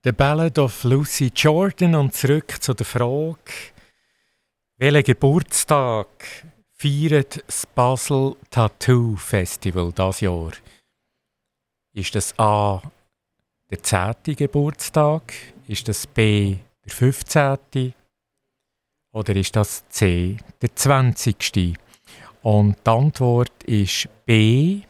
The 0.05 0.11
Ballad 0.11 0.59
of 0.59 0.83
Lucy 0.83 1.31
Jordan 1.33 1.95
und 1.95 2.13
zurück 2.13 2.61
zu 2.61 2.75
der 2.75 2.85
Frage, 2.85 3.39
welchen 4.77 5.05
Geburtstag 5.05 6.09
feiert 6.73 7.45
das 7.47 7.65
Basel 7.67 8.35
Tattoo 8.51 9.15
Festival 9.15 9.93
das 9.93 10.21
Jahr? 10.21 10.51
Ist 11.93 12.17
das 12.17 12.37
A 12.37 12.83
der 13.71 13.81
10. 13.81 14.35
Geburtstag? 14.35 15.35
Ist 15.69 15.87
das 15.87 16.05
B 16.09 16.57
der 16.85 16.93
15. 16.93 17.95
oder 19.13 19.37
ist 19.37 19.55
das 19.55 19.89
C 19.89 20.37
der 20.61 20.75
20. 20.75 21.79
Und 22.43 22.77
die 22.85 22.91
Antwort 22.91 23.63
ist 23.63 24.09
B, 24.27 24.81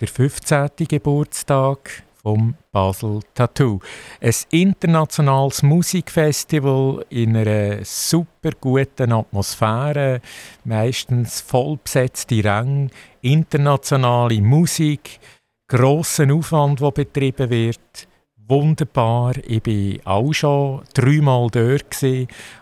der 0.00 0.08
15. 0.08 0.70
Geburtstag 0.88 2.02
vom 2.22 2.54
Basel 2.72 3.20
Tattoo. 3.34 3.80
Ein 4.20 4.34
internationales 4.50 5.62
Musikfestival 5.62 7.04
in 7.08 7.36
einer 7.36 7.84
super 7.84 8.50
guten 8.60 9.12
Atmosphäre, 9.12 10.20
meistens 10.64 11.40
vollbesetzte 11.40 12.44
Ränge, 12.44 12.90
internationale 13.22 14.40
Musik, 14.42 15.18
grossen 15.68 16.30
Aufwand, 16.32 16.80
der 16.80 16.90
betrieben 16.90 17.50
wird. 17.50 18.08
Wunderbar, 18.48 19.36
ich 19.46 19.64
war 20.04 20.12
auch 20.12 20.32
schon 20.32 20.82
dreimal 20.92 21.48
dort 21.50 22.02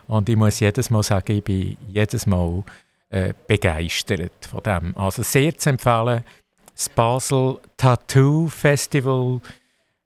und 0.07 0.29
ich 0.29 0.37
muss 0.37 0.61
jedes 0.61 0.91
Mal 0.91 1.03
sagen, 1.03 1.39
ich 1.39 1.45
bin 1.45 1.79
jedes 1.89 2.27
Mal 2.27 2.63
äh, 3.09 3.33
begeistert 3.47 4.45
von 4.45 4.63
dem. 4.63 4.95
Also 4.99 5.23
sehr 5.23 5.57
zu 5.57 5.71
empfehlen, 5.71 6.25
das 6.79 6.89
Basel 6.89 7.59
Tattoo 7.77 8.49
Festival 8.49 9.41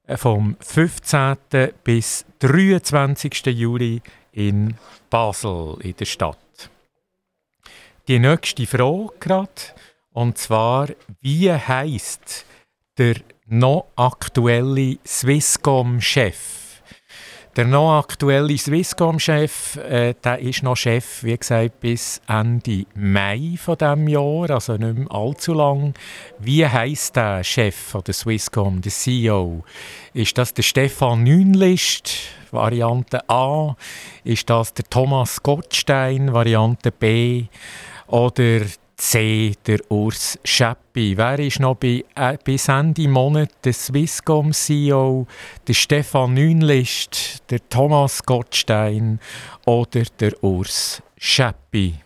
äh, 0.07 0.17
vom 0.17 0.57
15. 0.59 1.37
bis 1.85 2.25
23. 2.39 3.45
Juli 3.47 4.01
in 4.33 4.75
Basel 5.11 5.77
in 5.83 5.95
der 5.95 6.07
Stadt. 6.07 6.39
Die 8.09 8.19
nächste 8.19 8.67
Frage 8.67 9.13
gerade, 9.21 9.51
und 10.15 10.39
zwar, 10.39 10.89
wie 11.21 11.53
heißt 11.53 12.47
der 12.97 13.17
noch 13.47 13.89
aktuelle 13.97 14.97
Swisscom-Chef? 15.07 16.62
Der 17.55 17.67
noch 17.67 17.99
aktuelle 17.99 18.57
Swisscom-Chef, 18.57 19.77
äh, 19.77 20.15
der 20.25 20.39
ist 20.39 20.63
noch 20.63 20.75
Chef, 20.75 21.23
wie 21.23 21.37
gesagt, 21.37 21.81
bis 21.81 22.19
Ende 22.27 22.87
Mai 22.95 23.57
von 23.59 23.77
dem 23.77 24.09
Jahr, 24.09 24.51
also 24.51 24.79
nicht 24.79 24.97
mehr 24.97 25.13
allzu 25.13 25.53
lang. 25.53 25.93
Wie 26.39 26.67
heißt 26.67 27.15
der 27.15 27.45
Chef 27.45 27.77
von 27.77 28.03
der 28.05 28.15
Swisscom, 28.15 28.81
der 28.81 28.91
CEO? 28.91 29.65
Ist 30.15 30.39
das 30.39 30.55
der 30.55 30.63
Stefan 30.63 31.25
Nünlist, 31.25 32.15
Variante 32.53 33.21
A? 33.29 33.77
Ist 34.25 34.49
das 34.49 34.73
der 34.73 34.87
Thomas 34.89 35.43
Gottstein, 35.43 36.33
Variante 36.33 36.91
B? 36.91 37.49
Oder 38.07 38.63
C, 39.05 39.57
der 39.67 39.81
Urs 39.91 40.39
Scheppi. 40.45 41.17
Wer 41.17 41.41
ist 41.41 41.59
noch 41.59 41.75
bei, 41.75 42.05
äh, 42.15 42.39
bis 42.45 42.69
Ende 42.69 43.09
Monat 43.09 43.51
der 43.65 43.73
Swisscom 43.73 44.53
CEO? 44.53 45.27
Der 45.67 45.75
Stefan 45.75 46.35
Nünlist, 46.35 47.43
der 47.51 47.69
Thomas 47.69 48.23
Gottstein 48.23 49.19
oder 49.67 50.05
der 50.21 50.43
Urs 50.45 51.03
Scheppi? 51.19 51.97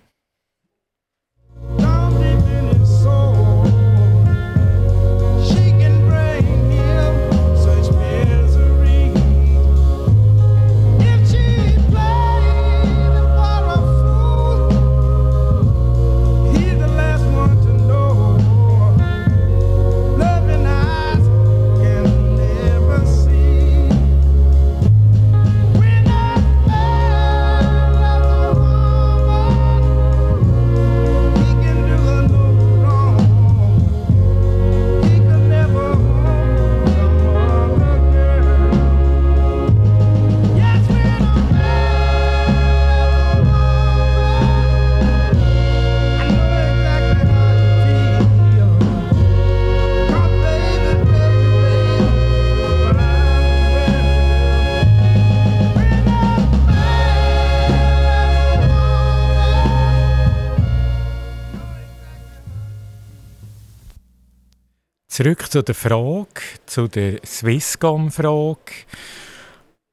Zurück 65.17 65.51
zu 65.51 65.63
der 65.63 65.75
Frage, 65.75 66.43
zu 66.67 66.89
der 66.89 67.21
Swisscom-Frage. 67.25 68.85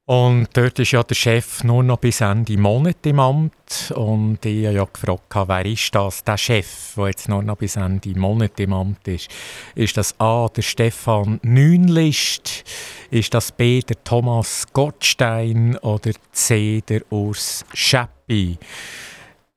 Und 0.04 0.48
dort 0.52 0.78
ist 0.78 0.90
ja 0.90 1.02
der 1.02 1.14
Chef 1.14 1.64
nur 1.64 1.82
noch 1.82 1.96
bis 1.96 2.20
Ende 2.20 2.58
Monat 2.58 3.06
im 3.06 3.18
Amt. 3.20 3.90
Und 3.96 4.44
ich 4.44 4.66
habe 4.66 4.76
ja 4.76 4.84
gefragt, 4.84 5.48
wer 5.48 5.64
ist 5.64 5.94
das, 5.94 6.22
der 6.24 6.36
Chef, 6.36 6.92
der 6.94 7.06
jetzt 7.06 7.30
nur 7.30 7.42
noch 7.42 7.56
bis 7.56 7.76
Ende 7.76 8.10
Monat 8.10 8.60
im 8.60 8.74
Amt 8.74 9.08
ist. 9.08 9.30
Ist 9.74 9.96
das 9.96 10.14
A, 10.20 10.46
der 10.54 10.60
Stefan 10.60 11.40
Nünlist? 11.42 12.62
Ist 13.10 13.32
das 13.32 13.50
B, 13.50 13.80
der 13.80 14.04
Thomas 14.04 14.66
Gottstein? 14.74 15.78
Oder 15.78 16.10
C, 16.32 16.82
der 16.86 17.00
Urs 17.10 17.64
Scheppi? 17.72 18.58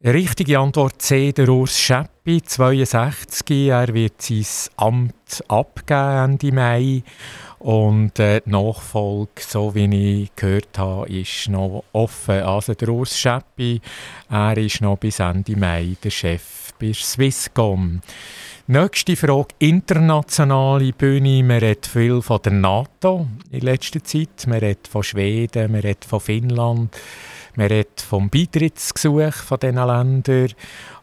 Richtige 0.06 0.60
Antwort 0.60 1.02
C, 1.02 1.32
der 1.32 1.50
Urs 1.50 1.80
Scheppi, 1.80 2.44
62. 2.44 3.70
Er 3.70 3.92
wird 3.96 4.22
sein 4.22 4.46
Amt 4.76 5.44
abgeben 5.48 6.34
Ende 6.34 6.52
Mai. 6.52 7.04
Und 7.58 8.20
äh, 8.20 8.42
die 8.46 8.52
Nachfolge, 8.52 9.42
so 9.42 9.74
wie 9.74 10.22
ich 10.22 10.36
gehört 10.36 10.78
habe, 10.78 11.10
ist 11.10 11.50
noch 11.50 11.84
offen. 11.94 12.44
Also 12.44 12.76
der 12.76 12.90
Urs 12.90 13.18
Scheppi, 13.18 13.82
er 14.30 14.56
ist 14.60 14.82
noch 14.82 15.00
bis 15.00 15.20
Ende 15.20 15.58
Mai 15.58 15.98
der 16.04 16.12
Chef 16.12 16.74
bei 16.80 16.94
Swisscom. 16.94 18.02
Nächste 18.68 19.16
Frage, 19.16 19.56
internationale 19.58 20.94
Bühne. 20.94 21.42
Man 21.42 21.58
redet 21.58 21.88
viel 21.88 22.22
von 22.22 22.40
der 22.44 22.52
NATO 22.52 23.26
in 23.50 23.62
letzter 23.62 24.04
Zeit. 24.04 24.46
Man 24.46 24.60
redet 24.60 24.88
von 24.88 25.02
Schweden, 25.02 25.72
man 25.72 25.82
redet 25.82 26.06
von 26.06 26.20
Finnland. 26.20 26.96
Man 27.58 27.68
redet 27.70 28.02
vom 28.02 28.30
Beitrittsgesuch 28.30 29.34
von 29.34 29.60
diesen 29.60 29.78
Ländern. 29.78 30.54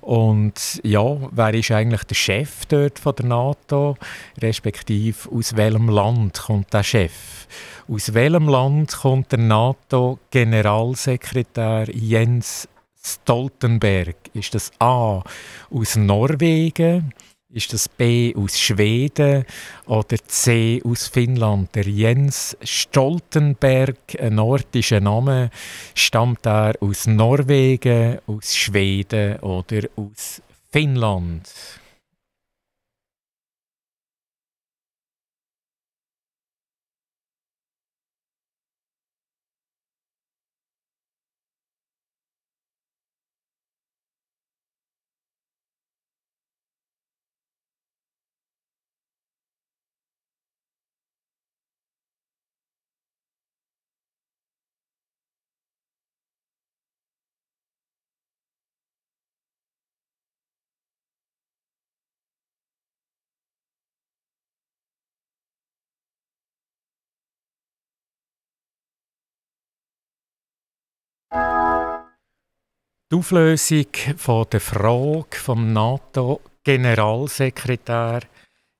Und 0.03 0.81
ja, 0.85 1.17
wer 1.33 1.53
ist 1.53 1.73
eigentlich 1.73 2.05
der 2.05 2.15
Chef 2.15 2.65
dort 2.67 3.01
von 3.01 3.17
der 3.17 3.27
NATO? 3.27 3.97
Respektive 4.41 5.33
aus 5.33 5.57
welchem 5.57 5.89
Land 5.89 6.43
kommt 6.43 6.73
der 6.73 6.85
Chef? 6.85 7.49
Aus 7.89 8.15
welchem 8.15 8.49
Land 8.49 8.97
kommt 8.97 9.33
der 9.33 9.41
NATO-Generalsekretär 9.41 11.89
Jens 11.93 12.69
Stoltenberg? 13.03 14.15
Ist 14.33 14.55
das 14.55 14.71
A 14.79 15.25
aus 15.73 15.97
Norwegen? 15.97 17.13
Ist 17.55 17.73
das 17.73 17.89
B 17.89 18.35
aus 18.35 18.59
Schweden 18.59 19.45
oder 19.87 20.17
C 20.27 20.83
aus 20.85 21.07
Finnland? 21.07 21.73
Der 21.77 21.85
Jens 21.85 22.57
Stoltenberg, 22.65 23.97
ein 24.21 24.35
nordischer 24.35 24.99
Name, 24.99 25.51
stammt 25.95 26.45
er 26.47 26.75
aus 26.81 27.07
Norwegen, 27.07 28.19
aus 28.27 28.57
Schweden 28.57 29.39
oder 29.39 29.83
aus 29.95 30.43
Finnland? 30.73 31.49
Die 73.15 73.19
Auflösung 73.19 73.87
von 74.17 74.47
der 74.51 74.61
Frage 74.61 75.37
vom 75.37 75.73
NATO-Generalsekretär 75.73 78.23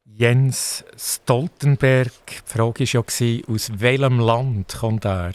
Jens 0.05 0.85
Stoltenberg. 0.97 2.11
Die 2.27 2.41
Frage 2.45 2.81
war 2.81 3.05
ja, 3.21 3.43
aus 3.47 3.71
welchem 3.77 4.19
Land 4.19 4.77
kommt 4.81 5.05
er? 5.05 5.35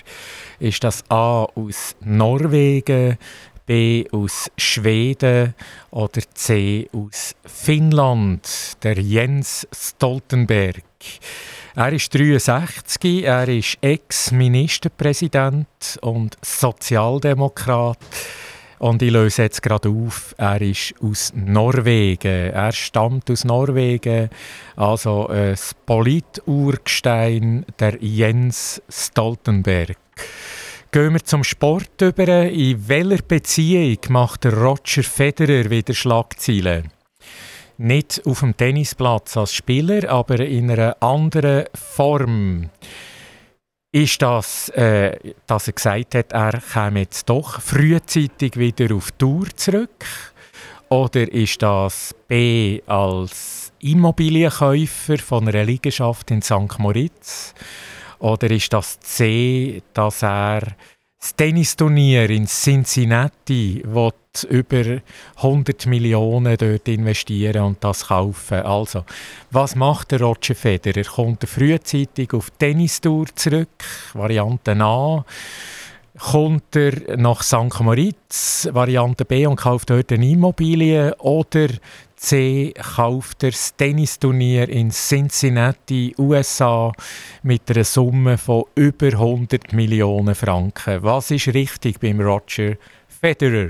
Ist 0.59 0.83
das 0.83 1.09
A 1.09 1.45
aus 1.45 1.95
Norwegen, 2.01 3.17
B 3.65 4.05
aus 4.11 4.51
Schweden 4.57 5.55
oder 5.91 6.19
C 6.33 6.89
aus 6.91 7.35
Finnland? 7.45 8.83
Der 8.83 8.99
Jens 8.99 9.65
Stoltenberg. 9.73 10.83
Er 11.73 11.93
ist 11.93 12.13
63, 12.13 13.23
er 13.23 13.47
ist 13.47 13.77
Ex-Ministerpräsident 13.79 15.99
und 16.01 16.37
Sozialdemokrat. 16.43 17.97
Und 18.79 19.01
ich 19.01 19.11
löse 19.11 19.43
jetzt 19.43 19.61
gerade 19.61 19.89
auf, 19.89 20.33
er 20.37 20.61
ist 20.61 20.95
aus 21.01 21.33
Norwegen. 21.35 22.51
Er 22.51 22.71
stammt 22.71 23.29
aus 23.29 23.43
Norwegen, 23.43 24.29
also 24.77 25.27
ein 25.27 25.57
Politurgestein, 25.85 27.65
der 27.77 27.97
Jens 28.01 28.81
Stoltenberg. 28.89 29.97
Gehen 30.91 31.13
wir 31.13 31.23
zum 31.23 31.43
Sport 31.43 32.01
über. 32.01 32.49
In 32.49 32.87
welcher 32.87 33.21
Beziehung 33.21 33.97
macht 34.07 34.45
Roger 34.45 35.03
Federer 35.03 35.69
wieder 35.69 35.93
Schlagzeilen? 35.93 36.89
Nicht 37.77 38.21
auf 38.25 38.39
dem 38.39 38.57
Tennisplatz 38.57 39.37
als 39.37 39.53
Spieler, 39.53 40.09
aber 40.09 40.39
in 40.39 40.71
einer 40.71 40.95
anderen 41.01 41.65
Form. 41.75 42.69
Ist 43.91 44.21
das, 44.21 44.69
äh, 44.69 45.33
dass 45.47 45.65
er 45.65 45.73
gesagt 45.73 46.13
hat, 46.13 46.31
er 46.31 46.61
käme 46.61 46.99
jetzt 46.99 47.27
doch 47.27 47.59
frühzeitig 47.59 48.55
wieder 48.55 48.93
auf 48.93 49.11
Tour 49.13 49.47
zurück? 49.55 50.05
Oder 50.89 51.31
ist 51.31 51.59
das 51.63 52.13
B 52.27 52.83
als 52.85 53.71
Immobilienkäufer 53.79 55.17
von 55.17 55.47
einer 55.47 55.63
Liegenschaft 55.63 56.29
in 56.29 56.43
St. 56.43 56.77
Moritz? 56.77 57.55
Oder 58.19 58.51
ist 58.51 58.71
das 58.73 58.99
C, 58.99 59.81
dass 59.93 60.21
er 60.21 60.61
das 61.19 61.35
Tennisturnier 61.35 62.29
in 62.29 62.47
Cincinnati 62.47 63.83
will 63.85 64.13
über 64.49 65.01
100 65.37 65.85
Millionen 65.87 66.55
dort 66.55 66.87
investieren 66.87 67.63
und 67.63 67.83
das 67.83 68.07
kaufen. 68.07 68.59
Also, 68.59 69.03
was 69.51 69.75
macht 69.75 70.11
der 70.11 70.21
Roger 70.21 70.55
Federer? 70.55 71.03
Kommt 71.03 71.43
er 71.43 71.47
frühzeitig 71.47 72.33
auf 72.33 72.51
Tennistour 72.51 73.25
zurück? 73.35 73.83
Variante 74.13 74.75
A. 74.79 75.25
Kommt 76.17 76.75
er 76.75 77.17
nach 77.17 77.43
St. 77.43 77.79
Moritz, 77.81 78.69
Variante 78.71 79.25
B, 79.25 79.45
und 79.45 79.57
kauft 79.57 79.89
dort 79.89 80.11
eine 80.11 80.29
Immobilie? 80.29 81.15
Oder 81.17 81.67
C 82.19 82.73
kauft 82.73 83.43
er 83.43 83.51
das 83.51 83.73
Tennisturnier 83.77 84.67
in 84.67 84.91
Cincinnati, 84.91 86.13
USA, 86.17 86.91
mit 87.43 87.71
einer 87.71 87.85
Summe 87.85 88.37
von 88.37 88.65
über 88.75 89.07
100 89.07 89.71
Millionen 89.71 90.35
Franken. 90.35 91.01
Was 91.01 91.31
ist 91.31 91.47
richtig 91.47 91.97
beim 92.01 92.19
Roger 92.19 92.75
Federer? 93.07 93.69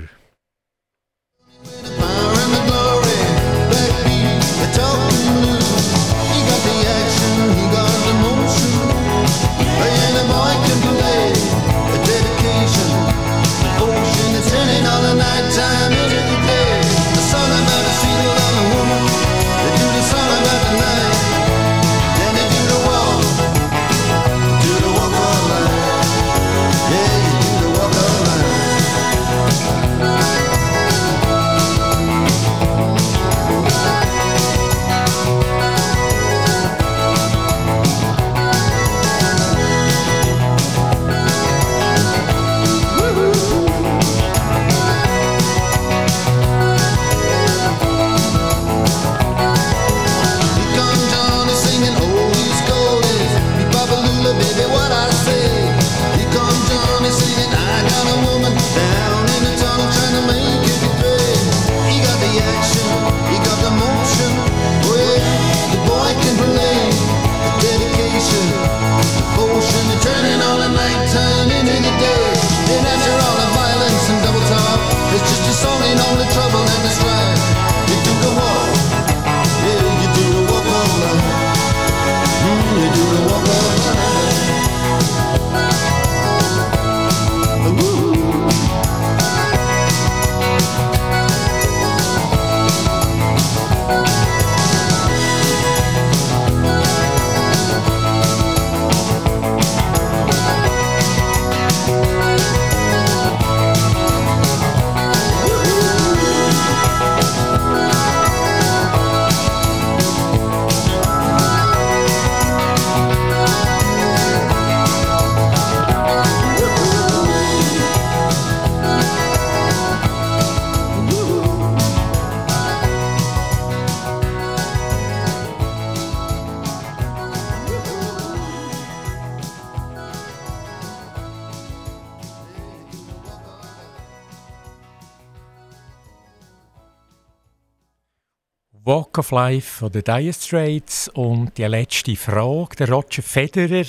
Walk 138.82 139.18
of 139.18 139.30
Life 139.30 139.80
von 139.80 139.92
den 139.92 140.02
Dire 140.02 140.32
Straits 140.32 141.08
und 141.08 141.58
die 141.58 141.64
letzte 141.64 142.16
Frage, 142.16 142.76
der 142.76 142.90
Roger 142.90 143.22
Federer, 143.22 143.84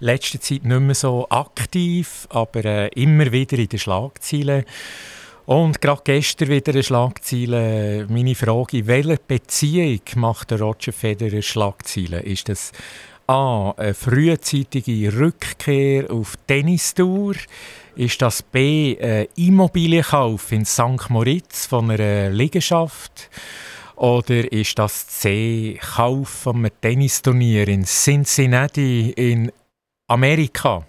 letzte 0.00 0.38
Zeit 0.38 0.64
nicht 0.64 0.80
mehr 0.80 0.94
so 0.94 1.26
aktiv, 1.30 2.26
aber 2.28 2.62
äh, 2.62 2.88
immer 2.88 3.32
wieder 3.32 3.56
in 3.56 3.68
den 3.68 3.78
Schlagzeilen. 3.78 4.66
Und 5.46 5.80
gerade 5.80 6.02
gestern 6.04 6.50
wieder 6.50 6.72
eine 6.72 6.82
Schlagzeile. 6.82 8.06
Meine 8.10 8.34
Frage, 8.34 8.78
in 8.78 8.86
welcher 8.86 9.16
Beziehung 9.16 10.02
macht 10.16 10.50
der 10.50 10.60
Roger 10.60 10.92
Federer 10.92 11.40
Schlagzeilen? 11.40 12.22
Ist 12.22 12.50
das 12.50 12.72
A. 13.26 13.70
eine 13.78 13.94
frühzeitige 13.94 15.18
Rückkehr 15.18 16.10
auf 16.10 16.34
Tennistour? 16.46 17.34
Ist 17.96 18.20
das 18.20 18.42
B. 18.42 18.98
ein 19.00 19.28
Immobilienkauf 19.36 20.52
in 20.52 20.66
St. 20.66 21.08
Moritz 21.08 21.64
von 21.64 21.90
einer 21.90 22.28
Liegenschaft? 22.28 23.30
Oder 23.98 24.52
ist 24.52 24.78
das 24.78 25.08
C. 25.08 25.76
Kauf 25.80 26.46
einem 26.46 26.70
Tennisturnier 26.80 27.66
in 27.66 27.84
Cincinnati 27.84 29.10
in 29.10 29.50
Amerika? 30.06 30.86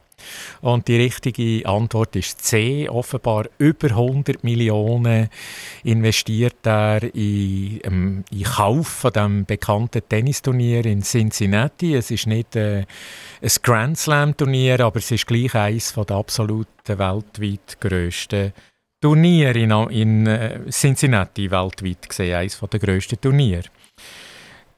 Und 0.62 0.88
die 0.88 0.97
richtige 0.97 1.68
Antwort 1.68 2.16
ist 2.16 2.45
C. 2.45 2.88
Offenbar 2.88 3.45
über 3.57 3.88
100 3.88 4.43
Millionen 4.43 5.30
investiert 5.84 6.57
er 6.64 7.01
in, 7.16 7.80
ähm, 7.84 8.24
in 8.30 8.43
Kauf 8.43 8.88
von 8.88 9.14
dem 9.14 9.45
bekannten 9.45 10.07
Tennisturnier 10.07 10.86
in 10.86 11.01
Cincinnati. 11.01 11.95
Es 11.95 12.12
ist 12.12 12.28
nicht 12.28 12.55
äh, 12.55 12.86
ein 13.41 13.51
Grand 13.64 13.97
Slam 13.97 14.38
Turnier, 14.38 14.82
aber 14.82 14.99
es 14.99 15.10
ist 15.10 15.26
gleich 15.26 15.55
eines 15.55 15.93
der 15.93 16.16
absoluten 16.16 16.99
weltweit 16.99 17.80
grössten 17.80 18.53
Turniere 19.02 19.60
in, 19.60 19.72
in 19.91 20.28
äh, 20.28 20.60
Cincinnati 20.70 21.50
weltweit 21.50 22.10
gesehen, 22.10 22.36
eines 22.36 22.60
der 22.60 22.80
grössten 22.80 23.20
Turniere. 23.20 23.64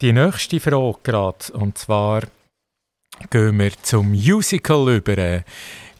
Die 0.01 0.13
nächste 0.13 0.59
Frage 0.59 0.99
gerade, 1.03 1.53
und 1.53 1.77
zwar 1.77 2.21
gehen 3.29 3.59
wir 3.59 3.71
zum 3.81 4.11
Musical 4.11 4.95
über. 4.95 5.43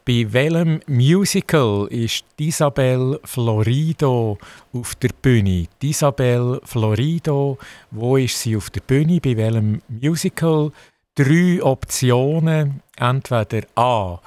Bei 0.04 0.34
welchem 0.34 0.82
Musical 0.88 1.88
ist 1.90 2.26
Isabel 2.40 3.20
Florido 3.24 4.38
auf 4.74 4.96
der 4.96 5.10
Bühne? 5.22 5.68
Isabel 5.82 6.60
Florido, 6.64 7.58
wo 7.92 8.18
ist 8.18 8.40
sie 8.40 8.56
auf 8.56 8.70
der 8.72 8.82
Bühne? 8.82 9.20
Bei 9.20 9.38
welchem 9.38 9.82
Musical? 9.88 10.72
Drei 11.16 11.62
Optionen. 11.62 12.82
Entweder 12.98 13.68
A. 13.76 14.20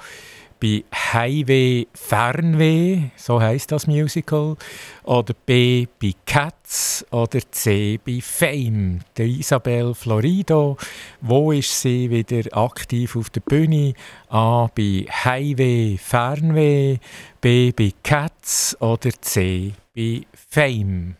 Bei 0.59 0.83
Highway 0.93 1.87
Fernweh, 1.93 3.09
so 3.17 3.41
heißt 3.41 3.71
das 3.71 3.87
Musical, 3.87 4.55
oder 5.03 5.33
B 5.45 5.85
bei 6.01 6.13
Cats 6.25 7.05
oder 7.11 7.39
C 7.51 7.99
bei 8.03 8.19
Fame. 8.21 9.01
Der 9.17 9.25
Isabel 9.25 9.93
Florido, 9.93 10.77
wo 11.21 11.51
ist 11.51 11.81
sie 11.81 12.09
wieder 12.09 12.55
aktiv 12.57 13.15
auf 13.15 13.29
der 13.29 13.41
Bühne? 13.41 13.93
A 14.29 14.69
bei 14.73 15.05
Highway 15.09 15.97
Fernweh, 15.97 16.97
B 17.41 17.71
bei 17.71 17.91
Cats 18.01 18.77
oder 18.79 19.11
C 19.21 19.73
bei 19.93 20.21
Fame. 20.49 21.17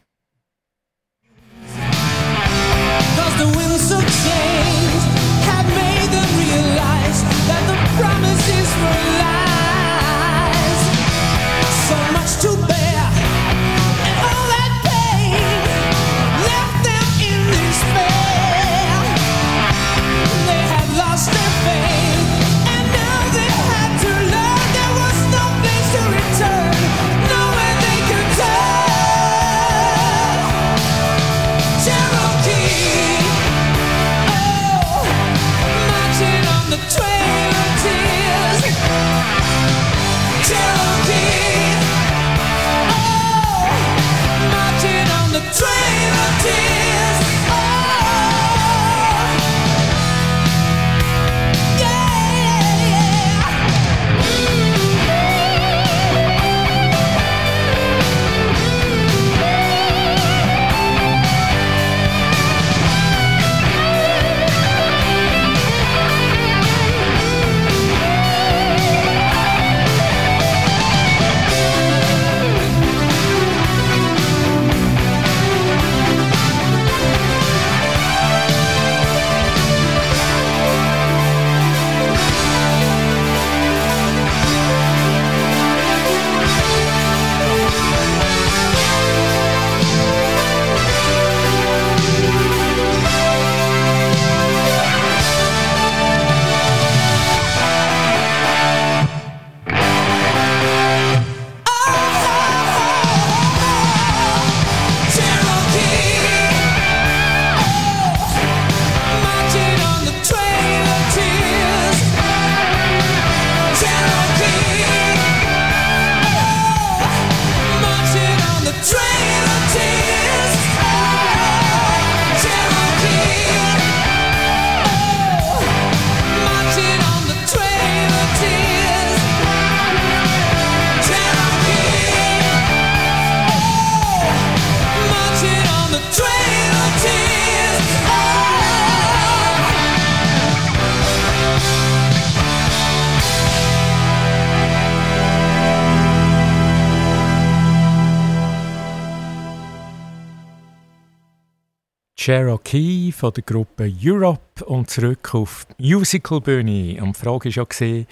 Cherokee 152.26 153.12
von 153.12 153.32
der 153.34 153.44
Gruppe 153.44 153.94
Europe 154.02 154.66
und 154.66 154.90
zurück 154.90 155.36
auf 155.36 155.68
Musicalbühne. 155.78 157.00
Und 157.00 157.16
die 157.16 157.20
Frage 157.20 157.56
war 157.56 157.88
ja, 157.88 158.04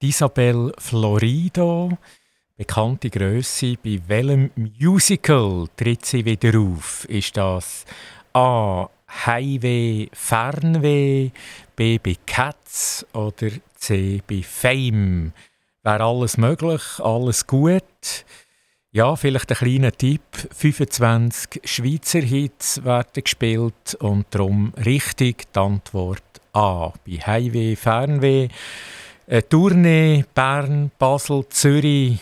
Isabel 0.00 0.72
Florido, 0.76 1.96
bekannte 2.56 3.08
Größe, 3.08 3.76
bei 3.76 4.00
welchem 4.08 4.50
Musical 4.56 5.68
tritt 5.76 6.04
sie 6.04 6.24
wieder 6.24 6.58
auf? 6.58 7.04
Ist 7.04 7.36
das 7.36 7.84
A. 8.32 8.88
Highway 9.24 10.10
Fernweh, 10.14 11.30
B. 11.76 11.98
bei 11.98 12.16
Cats 12.26 13.06
oder 13.12 13.50
C. 13.76 14.20
bei 14.26 14.42
Fame? 14.42 15.32
Wäre 15.84 16.02
alles 16.02 16.36
möglich, 16.36 16.82
alles 16.98 17.46
gut? 17.46 18.24
Ja, 18.92 19.14
vielleicht 19.14 19.50
ein 19.52 19.56
kleiner 19.56 19.92
Tipp. 19.92 20.20
25 20.50 21.60
Schweizer 21.62 22.22
Hits 22.22 22.84
werden 22.84 23.22
gespielt 23.22 23.94
und 24.00 24.26
darum 24.30 24.72
richtig 24.84 25.46
die 25.52 25.58
Antwort 25.60 26.24
A. 26.52 26.92
Bei 27.06 27.12
Highway, 27.12 27.76
Fernweh. 27.76 28.48
Tournee 29.48 30.24
Bern, 30.34 30.90
Basel, 30.98 31.48
Zürich 31.50 32.18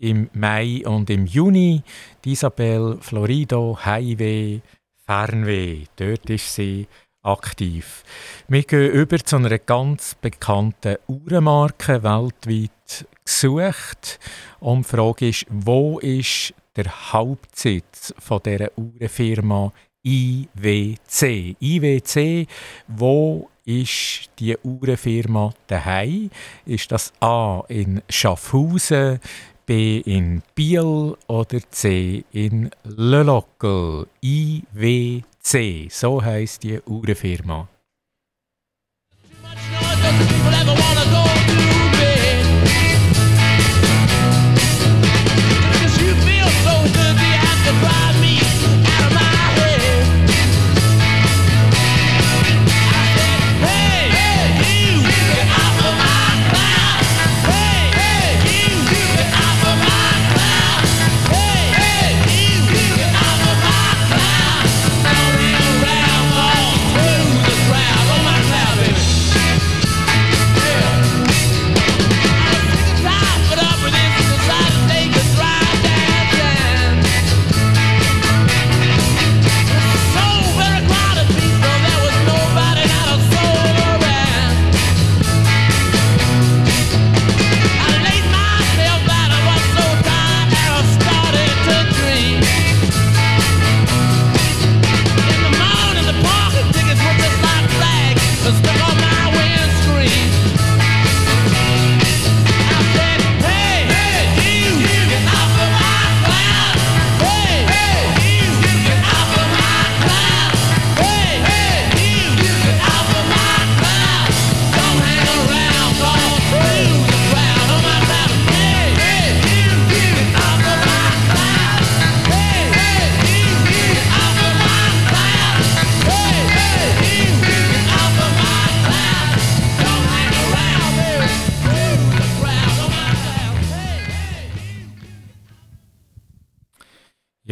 im 0.00 0.30
Mai 0.32 0.82
und 0.86 1.10
im 1.10 1.26
Juni. 1.26 1.82
Die 2.24 2.32
Isabel 2.32 2.96
Florido, 3.02 3.78
Highway, 3.84 4.62
Fernweh. 5.04 5.84
Dort 5.96 6.30
ist 6.30 6.54
sie 6.54 6.88
aktiv. 7.22 8.04
Wir 8.48 8.62
gehen 8.62 8.90
über 8.90 9.18
zu 9.18 9.36
einer 9.36 9.58
ganz 9.58 10.14
bekannten 10.14 10.96
Uhrenmarke, 11.08 12.02
weltweit 12.02 13.06
gesucht. 13.26 14.18
Und 14.60 14.86
die 14.86 14.88
Frage 14.88 15.28
ist, 15.28 15.46
wo 15.50 15.98
ist 15.98 16.54
der 16.74 17.12
Hauptsitz 17.12 18.14
von 18.18 18.40
dieser 18.44 18.70
Uhrenfirma 18.76 19.72
IWC? 20.02 21.56
IWC, 21.60 22.46
wo 22.88 23.50
ist 23.64 24.30
die 24.38 24.56
Uhrenfirma 24.62 25.52
daheim? 25.66 26.30
Ist 26.64 26.92
das 26.92 27.12
A 27.20 27.64
in 27.68 28.00
Schaffhausen, 28.08 29.20
B 29.66 29.98
in 29.98 30.42
Biel 30.54 31.16
oder 31.26 31.58
C 31.70 32.24
in 32.32 32.70
Le? 32.84 33.42
IWC, 34.22 35.88
so 35.90 36.22
heisst 36.22 36.62
die 36.62 36.80
Uhrenfirma. 36.86 37.68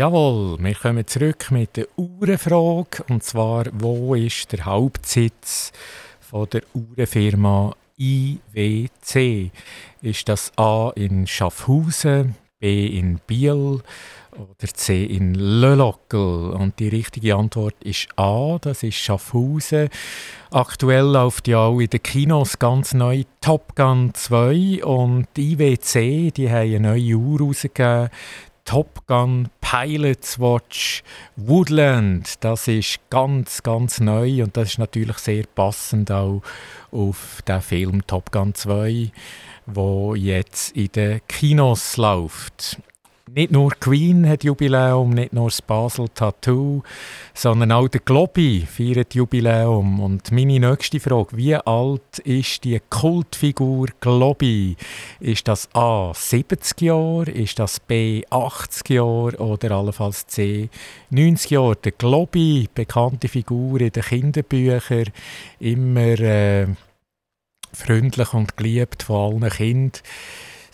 Jawohl, 0.04 0.58
wir 0.62 0.74
kommen 0.74 1.06
zurück 1.06 1.50
mit 1.50 1.78
der 1.78 1.86
Uhrenfrage. 1.96 3.02
Und 3.08 3.24
zwar, 3.24 3.64
wo 3.72 4.14
ist 4.14 4.52
der 4.52 4.66
Hauptsitz 4.66 5.72
von 6.20 6.46
der 6.50 6.60
Uhrenfirma 6.74 7.74
IWC? 7.96 9.50
Ist 10.02 10.28
das 10.28 10.52
A 10.58 10.92
in 10.94 11.26
Schaffhausen, 11.26 12.34
B 12.58 12.86
in 12.86 13.18
Biel 13.26 13.80
oder 14.32 14.74
C 14.74 15.06
in 15.06 15.36
Le 15.36 15.74
Locle? 15.74 16.50
Und 16.50 16.78
die 16.80 16.88
richtige 16.88 17.36
Antwort 17.36 17.82
ist 17.82 18.08
A, 18.16 18.58
das 18.60 18.82
ist 18.82 18.96
Schaffhausen. 18.96 19.88
Aktuell 20.50 21.06
läuft 21.06 21.48
ja 21.48 21.60
auch 21.60 21.80
in 21.80 21.88
den 21.88 22.02
Kinos 22.02 22.58
ganz 22.58 22.92
neu 22.92 23.24
Top 23.40 23.74
Gun 23.74 24.12
2 24.12 24.84
und 24.84 25.28
die 25.38 25.52
IWC, 25.54 26.30
die 26.30 26.50
haben 26.50 26.74
eine 26.74 26.80
neue 26.80 27.14
Uhr 27.14 27.40
rausgegeben. 27.40 28.10
Top 28.64 29.06
Gun 29.06 29.48
Pilots 29.60 30.38
Watch 30.38 31.02
Woodland. 31.36 32.42
Das 32.42 32.66
ist 32.68 32.98
ganz, 33.10 33.62
ganz 33.62 34.00
neu 34.00 34.42
und 34.42 34.56
das 34.56 34.70
ist 34.70 34.78
natürlich 34.78 35.18
sehr 35.18 35.44
passend 35.54 36.10
auch 36.10 36.42
auf 36.90 37.42
den 37.46 37.60
Film 37.60 38.06
Top 38.06 38.32
Gun 38.32 38.54
2, 38.54 39.10
wo 39.66 40.14
jetzt 40.14 40.76
in 40.76 40.88
den 40.92 41.20
Kinos 41.28 41.96
läuft. 41.96 42.78
Nicht 43.32 43.52
nur 43.52 43.70
Queen 43.80 44.28
hat 44.28 44.44
Jubiläum, 44.44 45.08
nicht 45.08 45.32
nur 45.32 45.48
das 45.48 45.62
Basel 45.62 46.10
Tattoo, 46.10 46.82
sondern 47.32 47.72
auch 47.72 47.88
der 47.88 48.02
Globi 48.02 48.66
feiert 48.70 49.14
Jubiläum. 49.14 49.98
Und 49.98 50.30
meine 50.30 50.60
nächste 50.60 51.00
Frage, 51.00 51.34
wie 51.34 51.54
alt 51.54 52.18
ist 52.18 52.64
die 52.64 52.78
Kultfigur 52.90 53.86
Globi? 54.00 54.76
Ist 55.20 55.48
das 55.48 55.70
A 55.74 56.12
70 56.14 56.82
Jahre, 56.82 57.30
ist 57.30 57.58
das 57.58 57.80
B 57.80 58.24
80 58.28 58.90
Jahre 58.90 59.38
oder 59.38 59.70
allenfalls 59.70 60.26
C 60.26 60.68
90 61.08 61.50
Jahre? 61.50 61.76
Der 61.76 61.92
Globi, 61.92 62.68
bekannte 62.74 63.28
Figur 63.28 63.80
in 63.80 63.90
den 63.90 64.02
Kinderbüchern, 64.02 65.10
immer 65.60 66.20
äh, 66.20 66.66
freundlich 67.72 68.34
und 68.34 68.54
geliebt 68.58 69.02
von 69.02 69.42
allen 69.42 69.50
Kindern. 69.50 69.92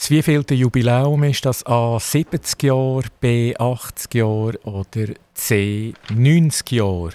Das 0.01 0.11
wievielte 0.11 0.55
Jubiläum 0.55 1.25
ist 1.25 1.45
das 1.45 1.67
A 1.67 2.01
70 2.01 2.63
Jahre, 2.63 3.03
B 3.21 3.55
80 3.55 4.15
Jahre 4.15 4.59
oder 4.65 5.13
C 5.35 5.93
90 6.09 6.71
Jahre? 6.73 7.13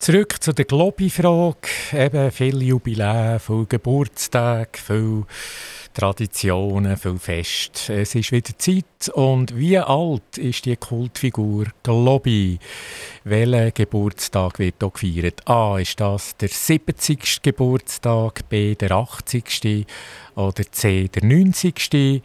Zurück 0.00 0.42
zu 0.42 0.54
der 0.54 0.64
Globi-Frage. 0.64 1.68
Eben 1.92 2.30
viel 2.30 2.62
Jubiläen, 2.62 3.38
viel 3.38 3.66
Geburtstag, 3.66 4.78
viel 4.78 5.26
Traditionen, 5.92 6.96
viel 6.96 7.18
Fest. 7.18 7.90
Es 7.90 8.14
ist 8.14 8.32
wieder 8.32 8.56
Zeit. 8.56 9.10
Und 9.12 9.54
wie 9.58 9.76
alt 9.76 10.38
ist 10.38 10.64
die 10.64 10.76
Kultfigur 10.76 11.66
Globi? 11.82 12.58
Welcher 13.24 13.72
Geburtstag 13.72 14.58
wird 14.58 14.76
hier 14.80 14.90
gefeiert? 14.90 15.46
A. 15.46 15.78
Ist 15.78 16.00
das 16.00 16.34
der 16.38 16.48
70. 16.48 17.42
Geburtstag? 17.42 18.48
B. 18.48 18.74
Der 18.76 18.92
80. 18.92 19.86
Oder 20.34 20.72
C. 20.72 21.08
Der 21.08 21.24
90. 21.26 21.90
Die 21.90 22.22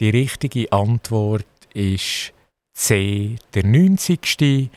richtige 0.00 0.72
Antwort 0.72 1.44
ist 1.74 2.32
C. 2.72 3.36
Der 3.52 3.66
90. 3.66 4.70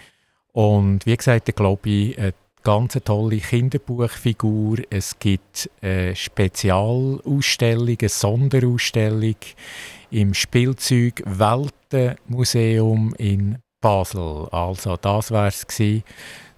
Und 0.53 1.05
wie 1.05 1.15
gesagt, 1.15 1.47
der 1.47 1.53
Globi, 1.53 2.13
eine 2.17 2.33
ganz 2.63 2.97
tolle 3.03 3.37
Kinderbuchfigur. 3.37 4.79
Es 4.89 5.17
gibt 5.19 5.69
eine 5.81 6.15
Spezialausstellung, 6.15 7.97
eine 7.99 8.09
Sonderausstellung 8.09 9.35
im 10.11 10.33
Spielzeug 10.33 11.23
Weltenmuseum 11.25 13.15
in 13.17 13.57
Basel. 13.81 14.47
Also 14.51 14.97
das 14.97 15.31
wäre 15.31 15.47
es 15.47 15.65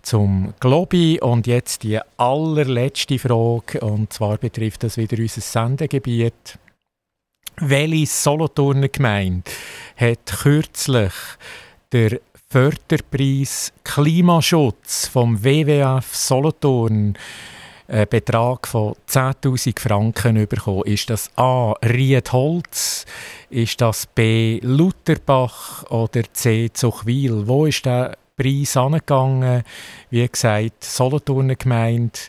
zum 0.01 0.54
Globi 0.60 1.20
und 1.22 1.47
jetzt 1.47 1.84
die 1.84 1.99
allerletzte 2.18 3.18
Frage 3.18 3.80
und 3.80 4.12
zwar 4.12 4.38
betrifft 4.38 4.84
das 4.84 4.97
wieder 4.97 5.18
unser 5.18 5.41
Sendegebiet. 5.41 6.60
Welche 7.58 8.08
Solothurner 8.08 8.89
Gemeinde 8.89 9.49
hat 9.95 10.26
kürzlich 10.26 11.14
der 11.91 12.20
Förderpreis 12.54 13.74
Klimaschutz 13.84 15.08
vom 15.08 15.43
WWF 15.43 16.16
Solothurn 16.16 17.18
einen 17.88 18.08
Betrag 18.08 18.68
von 18.68 18.93
10.000 19.10 19.80
Franken 19.80 20.47
bekommen. 20.47 20.84
Ist 20.86 21.10
das 21.10 21.32
A. 21.36 21.72
Riedholz? 21.84 23.08
Ist 23.49 23.82
das 23.82 24.06
B. 24.06 24.60
Lutherbach? 24.62 25.89
Oder 25.89 26.32
C. 26.32 26.70
Zuchwil? 26.72 27.47
Wo 27.47 27.66
ist 27.66 27.88
der 27.88 28.20
Preis 28.38 28.78
angegangen? 28.78 29.64
Wie 30.12 30.28
gesagt, 30.28 30.84
Solothurner 30.84 31.56
Gemeinde 31.56 32.20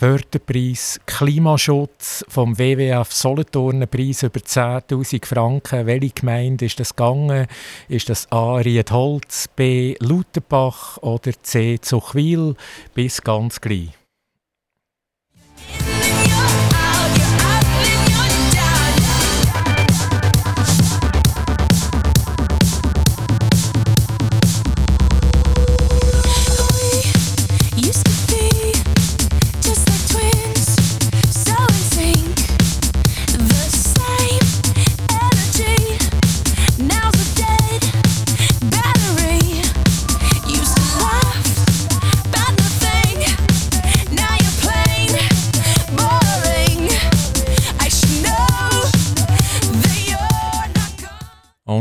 Förderpreis 0.00 1.00
Klimaschutz 1.06 2.24
vom 2.28 2.56
WWF 2.56 3.12
Solothurn, 3.12 3.88
Preis 3.88 4.22
über 4.22 4.38
10'000 4.38 5.26
Franken. 5.26 5.86
Welche 5.86 6.10
Gemeinde 6.10 6.66
ist 6.66 6.78
das 6.78 6.94
gegangen? 6.94 7.48
Ist 7.88 8.08
das 8.08 8.30
A. 8.30 8.58
Riedholz, 8.58 9.48
B. 9.48 9.96
Lutherbach 9.98 10.98
oder 10.98 11.32
C. 11.42 11.80
Zuchwil? 11.80 12.54
Bis 12.94 13.20
ganz 13.22 13.60
gleich. 13.60 13.88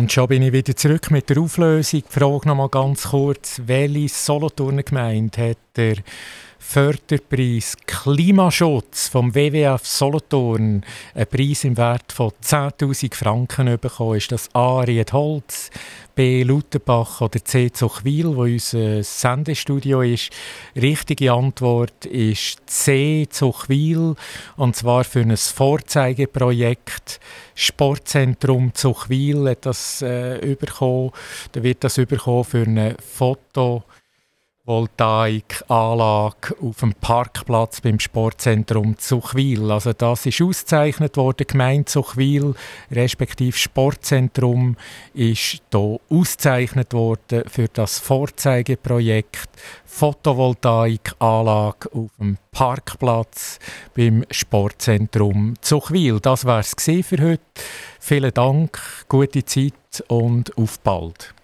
Und 0.07 0.13
schon 0.13 0.27
bin 0.29 0.41
ich 0.41 0.53
wieder 0.53 0.73
zurück 0.73 1.11
mit 1.11 1.29
der 1.29 1.37
Auflösung. 1.37 2.01
Die 2.01 2.13
Frage 2.17 2.47
noch 2.47 2.55
mal 2.55 2.69
ganz 2.69 3.09
kurz. 3.09 3.61
Welche 3.65 4.07
Solothurner 4.07 4.83
Gemeinde 4.83 5.49
hat 5.49 5.57
der 5.75 5.97
Förderpreis 6.69 7.77
Klimaschutz 7.85 9.07
vom 9.07 9.33
WWF 9.33 9.87
Solothurn 9.87 10.83
einen 11.15 11.27
Preis 11.27 11.63
im 11.63 11.77
Wert 11.77 12.11
von 12.11 12.31
10'000 12.43 13.15
Franken 13.15 13.79
bekommen? 13.79 14.17
Ist 14.17 14.33
das 14.33 14.53
A. 14.53 14.81
Riedholz, 14.81 15.71
B. 16.13 16.43
Lutherbach 16.43 17.21
oder 17.21 17.43
C. 17.43 17.71
Zuchwil, 17.71 18.35
wo 18.35 18.41
unser 18.41 19.01
Sendestudio 19.01 20.01
ist? 20.01 20.31
Richtige 20.75 21.31
Antwort 21.31 22.05
ist 22.05 22.59
C. 22.65 23.27
Zuchwil 23.29 24.15
und 24.57 24.75
zwar 24.75 25.05
für 25.05 25.21
ein 25.21 25.37
Vorzeigeprojekt 25.37 27.21
Sportzentrum 27.55 28.73
Zuchwil 28.73 29.51
hat 29.51 29.65
das 29.65 30.01
äh, 30.01 30.57
bekommen. 30.59 31.11
Da 31.53 31.63
wird 31.63 31.85
das 31.85 31.95
bekommen 31.95 32.43
für 32.43 32.63
eine 32.63 32.97
Photovoltaikanlage 34.67 36.57
auf 36.61 36.79
dem 36.81 36.93
Parkplatz 36.93 37.79
beim 37.79 38.01
Sportzentrum 38.01 38.97
Zuchwil. 38.97 39.71
Also 39.71 39.93
das 39.93 40.25
ist 40.25 40.41
ausgezeichnet 40.41 41.15
worden, 41.15 41.47
Gemeinde 41.47 41.85
Zuchwil, 41.85 42.53
respektive 42.91 43.57
Sportzentrum 43.57 44.75
ist 45.13 45.61
hier 45.71 45.99
ausgezeichnet 46.09 46.93
worden 46.93 47.43
für 47.47 47.69
das 47.69 47.99
Vorzeigeprojekt 47.99 49.47
Photovoltaikanlage 49.85 51.89
auf 51.93 52.09
dem 52.19 52.37
Parkplatz 52.51 53.59
beim 53.95 54.25
Sportzentrum 54.29 55.53
Zuchwil. 55.61 56.19
Das 56.19 56.43
war 56.43 56.59
es 56.59 56.75
für 56.77 57.21
heute. 57.21 57.41
Vielen 58.01 58.33
Dank, 58.33 58.81
gute 59.07 59.45
Zeit 59.45 60.03
und 60.09 60.57
auf 60.57 60.77
bald. 60.79 61.36